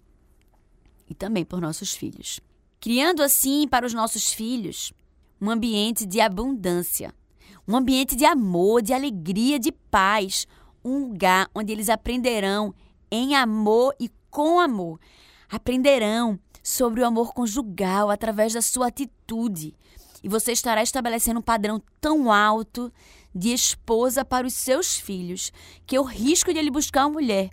e 1.08 1.14
também 1.14 1.46
por 1.46 1.62
nossos 1.62 1.94
filhos. 1.94 2.40
Criando 2.80 3.22
assim 3.22 3.68
para 3.68 3.86
os 3.86 3.94
nossos 3.94 4.34
filhos 4.34 4.92
um 5.46 5.52
ambiente 5.52 6.08
de 6.08 6.20
abundância, 6.20 7.14
um 7.68 7.76
ambiente 7.76 8.16
de 8.16 8.26
amor, 8.26 8.82
de 8.82 8.94
alegria, 8.94 9.60
de 9.60 9.72
paz, 9.72 10.48
um 10.84 11.00
lugar 11.00 11.48
onde 11.54 11.72
eles 11.72 11.88
aprenderão 11.88 12.74
em 13.12 13.36
amor 13.36 13.96
e 14.00 14.10
com 14.32 14.60
amor. 14.60 15.00
Aprenderão 15.50 16.40
sobre 16.64 17.02
o 17.02 17.06
amor 17.06 17.32
conjugal 17.32 18.10
através 18.10 18.54
da 18.54 18.62
sua 18.62 18.88
atitude. 18.88 19.76
E 20.24 20.28
você 20.28 20.52
estará 20.52 20.82
estabelecendo 20.82 21.40
um 21.40 21.44
padrão 21.44 21.80
tão 22.02 22.32
alto 22.32 22.92
de 23.34 23.54
esposa 23.54 24.26
para 24.26 24.48
os 24.48 24.54
seus 24.54 24.98
filhos 24.98 25.52
que 25.86 26.00
o 26.00 26.04
risco 26.04 26.52
de 26.52 26.58
ele 26.58 26.72
buscar 26.72 27.06
uma 27.06 27.14
mulher 27.14 27.52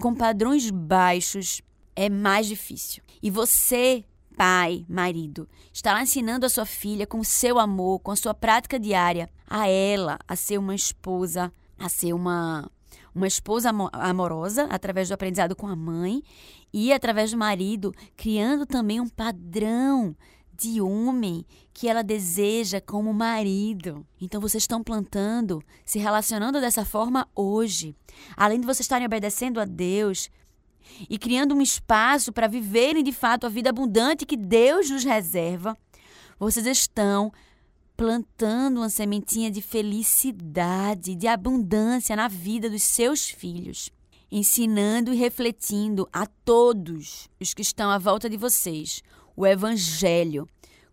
com 0.00 0.14
padrões 0.14 0.70
baixos 0.70 1.60
é 1.94 2.08
mais 2.08 2.46
difícil. 2.46 3.02
E 3.22 3.30
você 3.30 4.04
pai, 4.36 4.84
marido, 4.88 5.48
estará 5.72 6.02
ensinando 6.02 6.44
a 6.44 6.48
sua 6.48 6.66
filha 6.66 7.06
com 7.06 7.24
seu 7.24 7.58
amor, 7.58 8.00
com 8.00 8.10
a 8.10 8.16
sua 8.16 8.34
prática 8.34 8.78
diária, 8.78 9.28
a 9.48 9.66
ela 9.66 10.18
a 10.28 10.36
ser 10.36 10.58
uma 10.58 10.74
esposa, 10.74 11.52
a 11.78 11.88
ser 11.88 12.12
uma 12.12 12.70
uma 13.14 13.26
esposa 13.26 13.70
amorosa 13.94 14.64
através 14.64 15.08
do 15.08 15.14
aprendizado 15.14 15.56
com 15.56 15.66
a 15.66 15.74
mãe 15.74 16.22
e 16.70 16.92
através 16.92 17.30
do 17.30 17.38
marido, 17.38 17.94
criando 18.14 18.66
também 18.66 19.00
um 19.00 19.08
padrão 19.08 20.14
de 20.54 20.82
homem 20.82 21.46
que 21.72 21.88
ela 21.88 22.02
deseja 22.02 22.78
como 22.78 23.14
marido. 23.14 24.06
Então 24.20 24.38
vocês 24.38 24.62
estão 24.62 24.82
plantando, 24.82 25.62
se 25.84 25.98
relacionando 25.98 26.60
dessa 26.60 26.84
forma 26.84 27.26
hoje. 27.34 27.96
Além 28.36 28.60
de 28.60 28.66
vocês 28.66 28.80
estarem 28.80 29.06
obedecendo 29.06 29.60
a 29.60 29.64
Deus, 29.64 30.30
e 31.08 31.18
criando 31.18 31.54
um 31.54 31.60
espaço 31.60 32.32
para 32.32 32.46
viverem 32.46 33.02
de 33.02 33.12
fato 33.12 33.46
a 33.46 33.48
vida 33.48 33.70
abundante 33.70 34.26
que 34.26 34.36
Deus 34.36 34.90
nos 34.90 35.04
reserva, 35.04 35.76
vocês 36.38 36.66
estão 36.66 37.32
plantando 37.96 38.78
uma 38.78 38.90
sementinha 38.90 39.50
de 39.50 39.62
felicidade, 39.62 41.14
de 41.14 41.26
abundância 41.26 42.14
na 42.14 42.28
vida 42.28 42.68
dos 42.68 42.82
seus 42.82 43.28
filhos, 43.28 43.90
ensinando 44.30 45.12
e 45.12 45.16
refletindo 45.16 46.08
a 46.12 46.26
todos 46.26 47.28
os 47.40 47.54
que 47.54 47.62
estão 47.62 47.90
à 47.90 47.96
volta 47.96 48.28
de 48.28 48.36
vocês 48.36 49.02
o 49.36 49.46
Evangelho, 49.46 50.48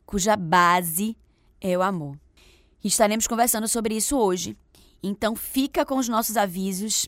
cuja 0.05 0.35
base 0.35 1.17
é 1.61 1.77
o 1.77 1.81
amor. 1.81 2.19
Estaremos 2.83 3.25
conversando 3.25 3.67
sobre 3.67 3.95
isso 3.95 4.17
hoje. 4.17 4.57
Então 5.01 5.35
fica 5.35 5.85
com 5.85 5.97
os 5.97 6.09
nossos 6.09 6.35
avisos. 6.35 7.07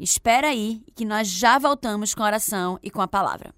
Espera 0.00 0.48
aí 0.48 0.82
que 0.94 1.04
nós 1.04 1.28
já 1.28 1.58
voltamos 1.58 2.14
com 2.14 2.22
a 2.22 2.26
oração 2.26 2.78
e 2.82 2.90
com 2.90 3.02
a 3.02 3.06
palavra. 3.06 3.54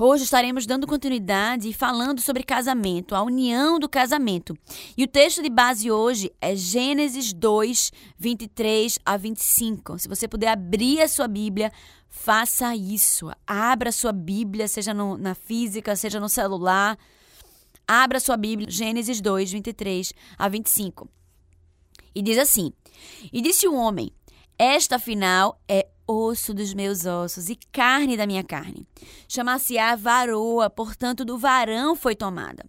Hoje 0.00 0.24
estaremos 0.24 0.64
dando 0.64 0.86
continuidade 0.86 1.68
e 1.68 1.74
falando 1.74 2.22
sobre 2.22 2.42
casamento, 2.42 3.14
a 3.14 3.22
união 3.22 3.78
do 3.78 3.86
casamento. 3.86 4.56
E 4.96 5.04
o 5.04 5.06
texto 5.06 5.42
de 5.42 5.50
base 5.50 5.90
hoje 5.90 6.32
é 6.40 6.56
Gênesis 6.56 7.34
2, 7.34 7.92
23 8.16 8.98
a 9.04 9.18
25. 9.18 9.98
Se 9.98 10.08
você 10.08 10.26
puder 10.26 10.48
abrir 10.48 11.02
a 11.02 11.08
sua 11.08 11.28
Bíblia, 11.28 11.70
faça 12.08 12.74
isso. 12.74 13.30
Abra 13.46 13.90
a 13.90 13.92
sua 13.92 14.12
Bíblia, 14.12 14.66
seja 14.66 14.94
no, 14.94 15.18
na 15.18 15.34
física, 15.34 15.94
seja 15.94 16.18
no 16.18 16.28
celular. 16.28 16.98
Abra 17.86 18.16
a 18.16 18.20
sua 18.20 18.38
Bíblia, 18.38 18.70
Gênesis 18.70 19.20
2, 19.20 19.52
23 19.52 20.10
a 20.38 20.48
25. 20.48 21.06
E 22.14 22.22
diz 22.22 22.38
assim: 22.38 22.72
E 23.30 23.42
disse 23.42 23.68
o 23.68 23.74
homem: 23.74 24.10
Esta 24.58 24.96
afinal 24.96 25.60
é 25.68 25.88
osso 26.06 26.54
dos 26.54 26.72
meus 26.74 27.06
ossos 27.06 27.48
e 27.48 27.56
carne 27.72 28.16
da 28.16 28.26
minha 28.26 28.44
carne. 28.44 28.86
Chamar-se-á 29.28 29.96
varoa, 29.96 30.70
portanto, 30.70 31.24
do 31.24 31.36
varão 31.36 31.96
foi 31.96 32.14
tomada. 32.14 32.64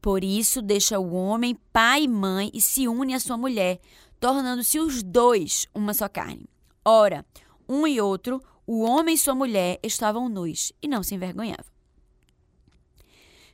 Por 0.00 0.22
isso 0.22 0.60
deixa 0.60 0.98
o 0.98 1.14
homem 1.14 1.56
pai 1.72 2.04
e 2.04 2.08
mãe 2.08 2.50
e 2.52 2.60
se 2.60 2.86
une 2.86 3.14
à 3.14 3.20
sua 3.20 3.36
mulher, 3.36 3.80
tornando-se 4.20 4.78
os 4.78 5.02
dois 5.02 5.66
uma 5.74 5.94
só 5.94 6.08
carne. 6.08 6.46
Ora, 6.84 7.24
um 7.68 7.86
e 7.86 8.00
outro, 8.00 8.40
o 8.66 8.82
homem 8.82 9.14
e 9.14 9.18
sua 9.18 9.34
mulher 9.34 9.78
estavam 9.82 10.28
nus 10.28 10.72
e 10.82 10.86
não 10.86 11.02
se 11.02 11.14
envergonhavam. 11.14 11.72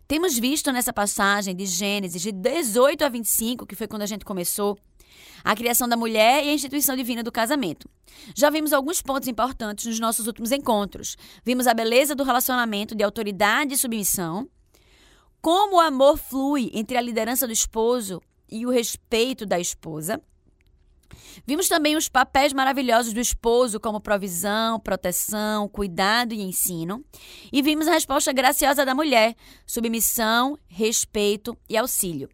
Temos 0.07 0.39
visto 0.39 0.71
nessa 0.71 0.93
passagem 0.93 1.57
de 1.57 1.65
Gênesis 1.65 2.21
de 2.21 2.31
18 2.31 3.05
a 3.05 3.09
25, 3.09 3.65
que 3.65 3.75
foi 3.75 3.87
quando 3.87 4.03
a 4.03 4.07
gente 4.07 4.25
começou, 4.25 4.79
a 5.45 5.55
criação 5.55 5.87
da 5.87 5.97
mulher 5.97 6.43
e 6.43 6.49
a 6.49 6.55
instituição 6.55 6.97
divina 6.97 7.23
do 7.23 7.31
casamento. 7.31 7.89
Já 8.35 8.49
vimos 8.49 8.73
alguns 8.73 9.03
pontos 9.03 9.29
importantes 9.29 9.85
nos 9.85 10.01
nossos 10.01 10.27
últimos 10.27 10.51
encontros. 10.51 11.17
Vimos 11.45 11.67
a 11.67 11.75
beleza 11.75 12.15
do 12.15 12.25
relacionamento 12.25 12.95
de 12.95 13.05
autoridade 13.05 13.75
e 13.75 13.77
submissão, 13.77 14.49
como 15.43 15.77
o 15.77 15.81
amor 15.81 16.17
flui 16.17 16.71
entre 16.73 16.97
a 16.97 17.01
liderança 17.03 17.47
do 17.47 17.53
esposo 17.53 18.23
e 18.51 18.65
o 18.65 18.71
respeito 18.71 19.45
da 19.45 19.61
esposa. 19.61 20.19
Vimos 21.47 21.69
também 21.69 21.97
os 21.97 22.09
papéis 22.09 22.53
maravilhosos 22.53 23.13
do 23.13 23.21
esposo, 23.21 23.79
como 23.79 24.01
provisão, 24.01 24.81
proteção, 24.81 25.69
cuidado 25.69 26.33
e 26.33 26.41
ensino. 26.41 27.05
E 27.53 27.61
vimos 27.61 27.87
a 27.87 27.93
resposta 27.93 28.33
graciosa 28.33 28.85
da 28.85 28.95
mulher: 28.95 29.37
submissão, 29.67 30.59
respeito 30.67 31.57
e 31.69 31.77
auxílio. 31.77 32.29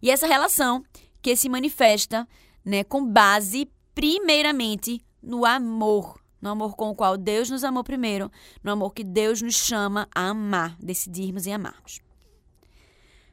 E 0.00 0.10
essa 0.10 0.26
relação 0.26 0.82
que 1.26 1.34
se 1.34 1.48
manifesta 1.48 2.24
né, 2.64 2.84
com 2.84 3.04
base, 3.04 3.68
primeiramente, 3.92 5.04
no 5.20 5.44
amor. 5.44 6.20
No 6.40 6.50
amor 6.50 6.76
com 6.76 6.90
o 6.90 6.94
qual 6.94 7.16
Deus 7.16 7.50
nos 7.50 7.64
amou 7.64 7.82
primeiro, 7.82 8.30
no 8.62 8.70
amor 8.70 8.94
que 8.94 9.02
Deus 9.02 9.42
nos 9.42 9.56
chama 9.56 10.06
a 10.14 10.28
amar, 10.28 10.76
decidirmos 10.78 11.44
e 11.44 11.50
amarmos. 11.50 11.98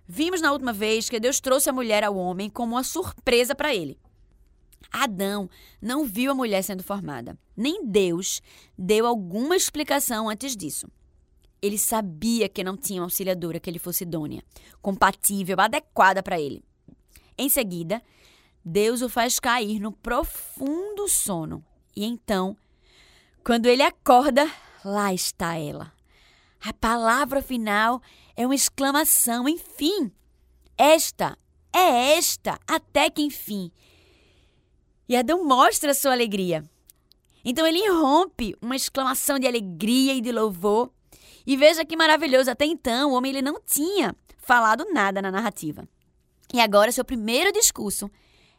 Vimos 0.08 0.42
na 0.42 0.52
última 0.52 0.74
vez 0.74 1.08
que 1.08 1.20
Deus 1.20 1.40
trouxe 1.40 1.70
a 1.70 1.74
mulher 1.74 2.04
ao 2.04 2.18
homem 2.18 2.50
como 2.50 2.74
uma 2.74 2.84
surpresa 2.84 3.54
para 3.54 3.76
ele. 3.76 4.00
Adão 4.92 5.48
não 5.80 6.04
viu 6.04 6.32
a 6.32 6.36
mulher 6.36 6.64
sendo 6.64 6.82
formada, 6.82 7.38
nem 7.56 7.86
Deus 7.86 8.42
deu 8.76 9.06
alguma 9.06 9.56
explicação 9.56 10.28
antes 10.28 10.58
disso. 10.58 10.88
Ele 11.62 11.78
sabia 11.78 12.50
que 12.50 12.64
não 12.64 12.76
tinha 12.76 13.02
uma 13.02 13.06
auxiliadora 13.06 13.60
que 13.60 13.70
ele 13.70 13.78
fosse 13.78 14.04
idônea, 14.04 14.44
compatível, 14.82 15.62
adequada 15.62 16.24
para 16.24 16.42
ele. 16.42 16.64
Em 17.38 17.50
seguida, 17.50 18.02
Deus 18.64 19.02
o 19.02 19.10
faz 19.10 19.40
cair 19.40 19.80
no 19.80 19.92
profundo 19.92 21.08
sono. 21.08 21.64
E 21.96 22.06
então, 22.06 22.56
quando 23.44 23.66
ele 23.66 23.84
acorda, 23.84 24.50
lá 24.84 25.14
está 25.14 25.56
ela. 25.58 25.92
A 26.62 26.72
palavra 26.72 27.42
final 27.42 28.02
é 28.36 28.46
uma 28.46 28.56
exclamação, 28.56 29.50
enfim. 29.50 30.12
Esta, 30.78 31.38
é 31.74 32.18
esta, 32.18 32.58
até 32.66 33.10
que 33.10 33.22
enfim. 33.22 33.72
E 35.10 35.16
Adão 35.16 35.44
mostra 35.44 35.94
sua 35.94 36.14
alegria. 36.14 36.64
Então 37.44 37.68
ele 37.68 37.86
rompe 37.90 38.56
uma 38.62 38.76
exclamação 38.76 39.38
de 39.38 39.46
alegria 39.46 40.14
e 40.14 40.22
de 40.22 40.32
louvor. 40.32 40.90
E 41.46 41.58
veja 41.58 41.84
que 41.84 41.98
maravilhoso, 41.98 42.50
até 42.50 42.66
então 42.66 43.12
o 43.12 43.14
homem 43.16 43.32
ele 43.32 43.42
não 43.42 43.60
tinha 43.60 44.16
falado 44.38 44.86
nada 44.94 45.22
na 45.22 45.30
narrativa. 45.30 45.88
E 46.52 46.60
agora, 46.60 46.92
seu 46.92 47.06
primeiro 47.06 47.52
discurso 47.52 48.10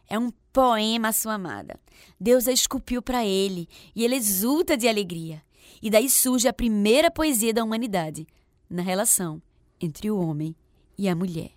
é 0.07 0.17
um 0.17 0.31
poema 0.53 1.09
à 1.09 1.13
sua 1.13 1.33
amada. 1.33 1.79
Deus 2.19 2.47
a 2.47 2.51
esculpiu 2.51 3.01
para 3.01 3.25
ele 3.25 3.67
e 3.95 4.03
ele 4.03 4.15
exulta 4.15 4.77
de 4.77 4.87
alegria. 4.87 5.41
E 5.81 5.89
daí 5.89 6.09
surge 6.09 6.47
a 6.47 6.53
primeira 6.53 7.11
poesia 7.11 7.53
da 7.53 7.63
humanidade, 7.63 8.25
na 8.69 8.81
relação 8.81 9.41
entre 9.79 10.09
o 10.09 10.17
homem 10.17 10.55
e 10.97 11.09
a 11.09 11.15
mulher. 11.15 11.51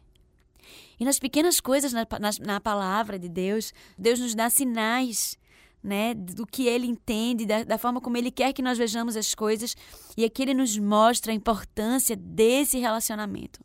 E 0.98 1.04
nas 1.04 1.18
pequenas 1.18 1.60
coisas, 1.60 1.92
na, 1.92 2.06
na, 2.18 2.30
na 2.40 2.60
palavra 2.60 3.18
de 3.18 3.28
Deus, 3.28 3.72
Deus 3.96 4.18
nos 4.18 4.34
dá 4.34 4.50
sinais 4.50 5.38
né, 5.82 6.12
do 6.12 6.44
que 6.44 6.66
ele 6.66 6.86
entende, 6.86 7.46
da, 7.46 7.62
da, 7.62 7.78
forma 7.78 8.00
como 8.00 8.16
ele 8.16 8.32
quer 8.32 8.52
que 8.52 8.60
nós 8.60 8.76
vejamos 8.76 9.16
as 9.16 9.34
coisas, 9.34 9.76
e 10.16 10.24
aqui 10.24 10.42
ele 10.42 10.54
nos 10.54 10.76
mostra 10.76 11.30
a 11.30 11.34
importância 11.34 12.16
desse 12.16 12.78
relacionamento 12.78 13.60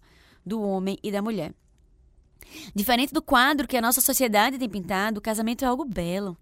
do 0.45 0.62
homem 0.62 0.97
e 1.02 1.12
da 1.12 1.21
mulher. 1.21 1.54
Diferente 2.76 3.13
do 3.13 3.22
quadro 3.22 3.68
que 3.68 3.78
a 3.78 3.82
nossa 3.82 4.02
sociedade 4.02 4.58
tem 4.58 4.70
pintado, 4.70 5.20
o 5.20 5.22
casamento 5.22 5.63
é 5.63 5.68
algo 5.68 5.86
belo. 5.86 6.38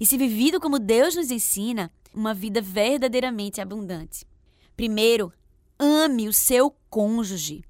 E 0.00 0.06
se 0.06 0.16
vivido 0.16 0.60
como 0.60 0.78
Deus 0.78 1.14
nos 1.14 1.30
ensina, 1.30 1.90
uma 2.14 2.34
vida 2.34 2.60
verdadeiramente 2.60 3.60
abundante. 3.60 4.26
Primeiro, 4.76 5.32
ame 5.78 6.28
o 6.28 6.32
seu 6.32 6.74
cônjuge. 6.88 7.64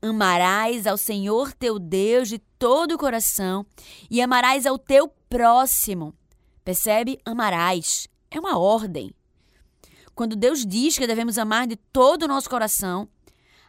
Amarás 0.00 0.86
ao 0.86 0.96
Senhor 0.96 1.52
teu 1.52 1.78
Deus 1.78 2.28
de 2.28 2.38
todo 2.58 2.92
o 2.92 2.98
coração 2.98 3.64
e 4.10 4.20
amarás 4.20 4.66
ao 4.66 4.78
teu 4.78 5.08
próximo. 5.28 6.14
Percebe? 6.64 7.18
Amarás. 7.24 8.08
É 8.30 8.38
uma 8.38 8.58
ordem. 8.58 9.14
Quando 10.14 10.36
Deus 10.36 10.64
diz 10.64 10.98
que 10.98 11.06
devemos 11.06 11.38
amar 11.38 11.66
de 11.66 11.76
todo 11.76 12.22
o 12.24 12.28
nosso 12.28 12.48
coração, 12.48 13.08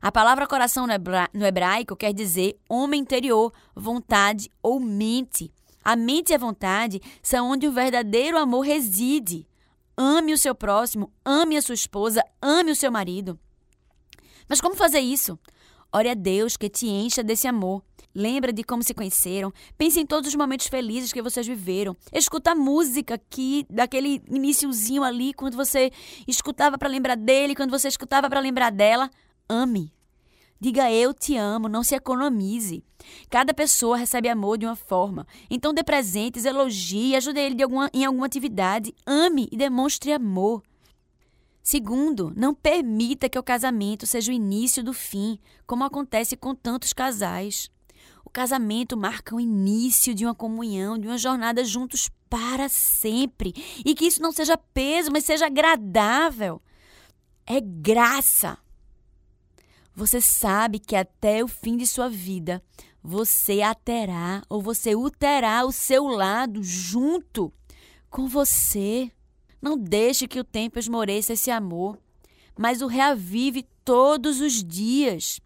a 0.02 0.12
palavra 0.12 0.46
coração 0.46 0.86
no 1.34 1.46
hebraico 1.46 1.96
quer 1.96 2.14
dizer 2.14 2.60
homem 2.70 3.02
interior, 3.02 3.52
vontade 3.76 4.52
ou 4.62 4.80
mente. 4.80 5.52
A 5.84 5.96
mente 5.96 6.32
e 6.32 6.36
a 6.36 6.38
vontade 6.38 7.02
são 7.22 7.52
onde 7.52 7.68
o 7.68 7.72
verdadeiro 7.72 8.38
amor 8.38 8.62
reside. 8.62 9.48
Ame 9.96 10.34
o 10.34 10.38
seu 10.38 10.54
próximo, 10.54 11.12
ame 11.26 11.58
a 11.58 11.62
sua 11.62 11.74
esposa, 11.74 12.24
ame 12.42 12.72
o 12.72 12.76
seu 12.76 12.92
marido. 12.92 13.40
Mas 14.48 14.62
como 14.62 14.76
fazer 14.76 15.00
isso? 15.00 15.40
Ore 15.92 16.10
a 16.10 16.14
Deus 16.14 16.56
que 16.56 16.70
te 16.70 16.88
encha 16.88 17.24
desse 17.24 17.48
amor. 17.48 17.82
Lembra 18.14 18.54
de 18.54 18.64
como 18.64 18.84
se 18.84 18.94
conheceram. 18.94 19.52
Pense 19.78 20.00
em 20.00 20.06
todos 20.06 20.30
os 20.30 20.36
momentos 20.36 20.68
felizes 20.68 21.14
que 21.14 21.22
vocês 21.22 21.48
viveram. 21.48 21.96
Escuta 22.12 22.52
a 22.52 22.56
música 22.56 23.16
aqui, 23.16 23.66
daquele 23.70 24.22
iníciozinho 24.30 25.04
ali, 25.04 25.34
quando 25.34 25.56
você 25.56 25.92
escutava 26.28 26.78
para 26.78 26.90
lembrar 26.90 27.16
dele, 27.16 27.56
quando 27.56 27.72
você 27.72 27.88
escutava 27.88 28.30
para 28.30 28.40
lembrar 28.40 28.72
dela 28.72 29.10
ame. 29.50 29.94
Diga 30.60 30.92
eu 30.92 31.14
te 31.14 31.38
amo, 31.38 31.70
não 31.70 31.84
se 31.84 31.94
economize. 31.94 32.84
Cada 33.30 33.54
pessoa 33.54 33.96
recebe 33.96 34.28
amor 34.28 34.58
de 34.58 34.66
uma 34.66 34.76
forma. 34.76 35.28
Então 35.50 35.74
dê 35.74 35.84
presentes, 35.84 36.46
elogie, 36.46 37.16
ajude 37.16 37.40
ele 37.40 37.62
alguma, 37.62 37.90
em 37.94 38.06
alguma 38.06 38.26
atividade. 38.26 38.94
Ame 39.06 39.48
e 39.52 39.58
demonstre 39.58 40.12
amor. 40.12 40.64
Segundo, 41.62 42.34
não 42.36 42.56
permita 42.56 43.30
que 43.30 43.38
o 43.38 43.44
casamento 43.44 44.08
seja 44.08 44.32
o 44.32 44.36
início 44.36 44.84
do 44.84 44.94
fim, 44.94 45.38
como 45.68 45.84
acontece 45.84 46.36
com 46.36 46.56
tantos 46.56 46.94
casais. 46.94 47.70
O 48.26 48.30
casamento 48.30 48.98
marca 48.98 49.36
o 49.36 49.40
início 49.40 50.16
de 50.16 50.26
uma 50.26 50.34
comunhão, 50.34 50.98
de 50.98 51.08
uma 51.08 51.18
jornada 51.18 51.64
juntos 51.64 52.10
para 52.30 52.68
sempre. 52.68 53.54
E 53.86 53.94
que 53.94 54.06
isso 54.06 54.22
não 54.22 54.32
seja 54.32 54.58
peso, 54.58 55.12
mas 55.12 55.26
seja 55.26 55.46
agradável. 55.46 56.62
É 57.46 57.62
graça. 57.62 58.58
Você 59.98 60.22
sabe 60.22 60.78
que 60.78 60.96
até 60.96 61.44
o 61.44 61.48
fim 61.48 61.76
de 61.76 61.88
sua 61.88 62.08
vida 62.08 62.62
você 63.02 63.64
a 63.64 63.74
terá 63.74 64.44
ou 64.48 64.62
você 64.62 64.94
o 64.94 65.10
terá 65.10 65.62
ao 65.62 65.72
seu 65.72 66.06
lado, 66.06 66.62
junto 66.62 67.52
com 68.08 68.28
você. 68.28 69.12
Não 69.60 69.76
deixe 69.76 70.28
que 70.28 70.40
o 70.40 70.44
tempo 70.44 70.78
esmoreça 70.78 71.34
esse 71.34 71.50
amor, 71.50 71.98
mas 72.56 72.84
o 72.84 72.86
reavive 72.86 73.66
todos 73.84 74.40
os 74.40 74.64
dias. 74.64 75.42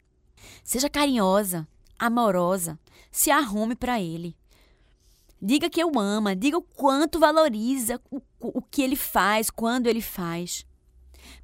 Seja 0.65 0.89
carinhosa, 0.89 1.65
amorosa, 1.97 2.77
se 3.09 3.31
arrume 3.31 3.73
para 3.73 4.01
ele. 4.01 4.35
Diga 5.41 5.69
que 5.69 5.81
o 5.81 5.97
ama, 5.97 6.35
diga 6.35 6.57
o 6.57 6.61
quanto 6.61 7.19
valoriza 7.19 8.01
o, 8.11 8.21
o 8.37 8.61
que 8.61 8.81
ele 8.81 8.97
faz, 8.97 9.49
quando 9.49 9.87
ele 9.87 10.01
faz. 10.01 10.65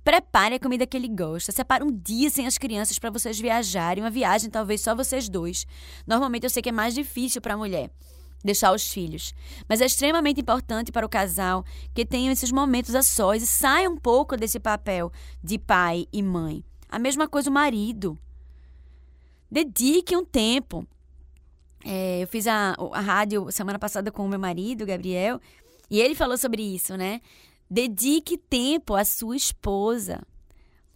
Prepare 0.04 0.56
a 0.56 0.60
comida 0.60 0.86
que 0.86 0.96
ele 0.96 1.08
gosta. 1.08 1.52
Separe 1.52 1.84
um 1.84 1.92
dia 1.92 2.30
sem 2.30 2.48
as 2.48 2.58
crianças 2.58 2.98
para 3.00 3.10
vocês 3.10 3.40
viajarem. 3.40 4.04
Uma 4.04 4.10
viagem, 4.10 4.50
talvez 4.50 4.82
só 4.82 4.96
vocês 4.96 5.30
dois. 5.30 5.66
Normalmente 6.06 6.44
eu 6.44 6.50
sei 6.50 6.62
que 6.62 6.70
é 6.70 6.72
mais 6.72 6.94
difícil 6.94 7.42
para 7.42 7.54
a 7.54 7.58
mulher 7.58 7.90
deixar 8.44 8.74
os 8.74 8.88
filhos. 8.88 9.34
Mas 9.68 9.82
é 9.82 9.86
extremamente 9.86 10.42
importante 10.42 10.92
para 10.92 11.06
o 11.06 11.10
casal 11.10 11.66
que 11.94 12.06
tenham 12.06 12.32
esses 12.32 12.52
momentos 12.52 12.96
a 12.96 13.04
sós 13.04 13.44
e 13.44 13.48
saiam 13.48 13.94
um 13.94 13.98
pouco 13.98 14.38
desse 14.38 14.60
papel 14.60 15.12
de 15.44 15.58
pai 15.58 16.08
e 16.12 16.22
mãe. 16.22 16.64
A 16.90 17.00
mesma 17.00 17.28
coisa 17.28 17.50
o 17.50 17.54
marido. 17.54 18.18
Dedique 19.50 20.16
um 20.16 20.26
tempo. 20.26 20.88
É, 21.84 22.22
eu 22.22 22.28
fiz 22.28 22.48
a, 22.48 22.76
a 22.94 23.02
rádio 23.02 23.52
semana 23.52 23.80
passada 23.80 24.12
com 24.12 24.26
o 24.26 24.30
meu 24.30 24.40
marido, 24.40 24.86
Gabriel, 24.86 25.40
e 25.90 26.02
ele 26.02 26.16
falou 26.16 26.38
sobre 26.38 26.62
isso, 26.62 26.98
né? 26.98 27.22
Dedique 27.70 28.38
tempo 28.38 28.96
à 28.96 29.04
sua 29.04 29.36
esposa. 29.36 30.22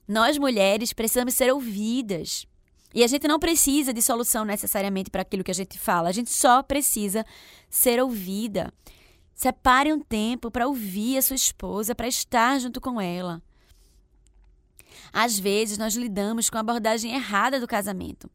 Nós 0.07 0.37
mulheres 0.37 0.93
precisamos 0.93 1.35
ser 1.35 1.51
ouvidas. 1.51 2.45
E 2.93 3.03
a 3.03 3.07
gente 3.07 3.27
não 3.27 3.39
precisa 3.39 3.93
de 3.93 4.01
solução 4.01 4.43
necessariamente 4.43 5.09
para 5.09 5.21
aquilo 5.21 5.43
que 5.43 5.51
a 5.51 5.55
gente 5.55 5.79
fala, 5.79 6.09
a 6.09 6.11
gente 6.11 6.29
só 6.29 6.61
precisa 6.61 7.25
ser 7.69 8.01
ouvida. 8.01 8.73
Separe 9.33 9.93
um 9.93 9.99
tempo 9.99 10.51
para 10.51 10.67
ouvir 10.67 11.17
a 11.17 11.21
sua 11.21 11.35
esposa, 11.35 11.95
para 11.95 12.07
estar 12.07 12.59
junto 12.59 12.81
com 12.81 12.99
ela. 12.99 13.41
Às 15.11 15.39
vezes, 15.39 15.77
nós 15.77 15.95
lidamos 15.95 16.49
com 16.49 16.57
a 16.57 16.61
abordagem 16.61 17.13
errada 17.13 17.59
do 17.59 17.67
casamento, 17.67 18.29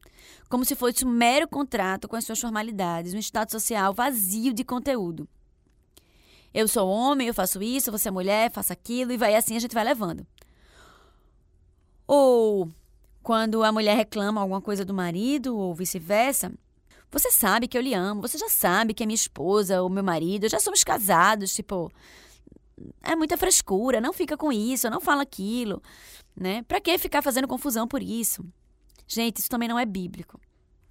como 0.49 0.65
se 0.65 0.75
fosse 0.75 1.05
um 1.05 1.09
mero 1.09 1.47
contrato 1.47 2.07
com 2.07 2.15
as 2.15 2.25
suas 2.25 2.39
formalidades, 2.39 3.13
um 3.13 3.19
estado 3.19 3.51
social 3.51 3.93
vazio 3.93 4.53
de 4.53 4.63
conteúdo. 4.63 5.27
Eu 6.53 6.67
sou 6.67 6.89
homem, 6.89 7.27
eu 7.27 7.33
faço 7.33 7.61
isso, 7.61 7.91
você 7.91 8.09
é 8.09 8.11
mulher, 8.11 8.51
faço 8.51 8.73
aquilo, 8.73 9.11
e 9.11 9.17
vai 9.17 9.35
assim 9.35 9.55
a 9.55 9.59
gente 9.59 9.73
vai 9.73 9.83
levando. 9.83 10.25
Ou 12.07 12.71
quando 13.21 13.63
a 13.63 13.71
mulher 13.71 13.95
reclama 13.95 14.41
alguma 14.41 14.61
coisa 14.61 14.85
do 14.85 14.93
marido, 14.93 15.57
ou 15.57 15.75
vice-versa, 15.75 16.51
você 17.11 17.31
sabe 17.31 17.67
que 17.67 17.77
eu 17.77 17.81
lhe 17.81 17.93
amo, 17.93 18.21
você 18.21 18.37
já 18.37 18.49
sabe 18.49 18.93
que 18.93 19.03
é 19.03 19.05
minha 19.05 19.15
esposa 19.15 19.81
ou 19.81 19.89
meu 19.89 20.03
marido, 20.03 20.49
já 20.49 20.59
somos 20.59 20.83
casados, 20.83 21.53
tipo, 21.53 21.91
é 23.03 23.15
muita 23.15 23.37
frescura, 23.37 24.01
não 24.01 24.13
fica 24.13 24.37
com 24.37 24.51
isso, 24.51 24.89
não 24.89 25.01
fala 25.01 25.23
aquilo, 25.23 25.81
né? 26.35 26.63
Para 26.63 26.79
que 26.79 26.97
ficar 26.97 27.21
fazendo 27.21 27.47
confusão 27.47 27.87
por 27.87 28.01
isso? 28.01 28.45
Gente, 29.07 29.39
isso 29.39 29.49
também 29.49 29.69
não 29.69 29.79
é 29.79 29.85
bíblico. 29.85 30.39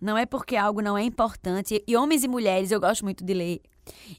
Não 0.01 0.17
é 0.17 0.27
porque 0.27 0.57
algo 0.57 0.81
não 0.81 0.97
é 0.97 1.03
importante. 1.03 1.83
E 1.87 1.97
homens 1.97 2.25
e 2.25 2.29
mulheres, 2.29 2.71
eu 2.71 2.81
gosto 2.81 3.05
muito 3.05 3.25
de 3.25 3.35
ler. 3.35 3.61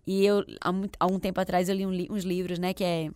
E 0.06 0.26
eu, 0.26 0.44
há, 0.62 0.72
há 1.00 1.06
um 1.08 1.20
tempo 1.20 1.40
atrás, 1.40 1.70
eu 1.70 1.76
li 1.76 1.86
um, 1.86 2.16
uns 2.16 2.24
livros, 2.24 2.60
né, 2.60 2.74
que 2.74 2.84
é 2.84 3.10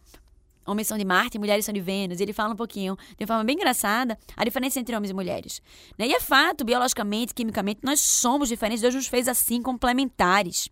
Homens 0.66 0.88
são 0.88 0.98
de 0.98 1.04
Marte, 1.04 1.40
mulheres 1.40 1.66
são 1.66 1.74
de 1.74 1.82
Vênus. 1.82 2.20
E 2.20 2.24
ele 2.24 2.34
fala 2.34 2.54
um 2.54 2.56
pouquinho, 2.56 2.96
de 3.18 3.24
uma 3.24 3.28
forma 3.28 3.44
bem 3.44 3.56
engraçada, 3.56 4.18
a 4.36 4.44
diferença 4.44 4.80
entre 4.80 4.96
homens 4.96 5.10
e 5.10 5.14
mulheres. 5.14 5.62
Né? 5.98 6.08
E 6.08 6.14
é 6.14 6.20
fato, 6.20 6.64
biologicamente, 6.64 7.34
quimicamente, 7.34 7.82
nós 7.84 8.00
somos 8.00 8.48
diferentes. 8.50 8.82
Deus 8.82 8.94
nos 8.94 9.08
fez 9.08 9.28
assim, 9.28 9.62
complementares. 9.62 10.70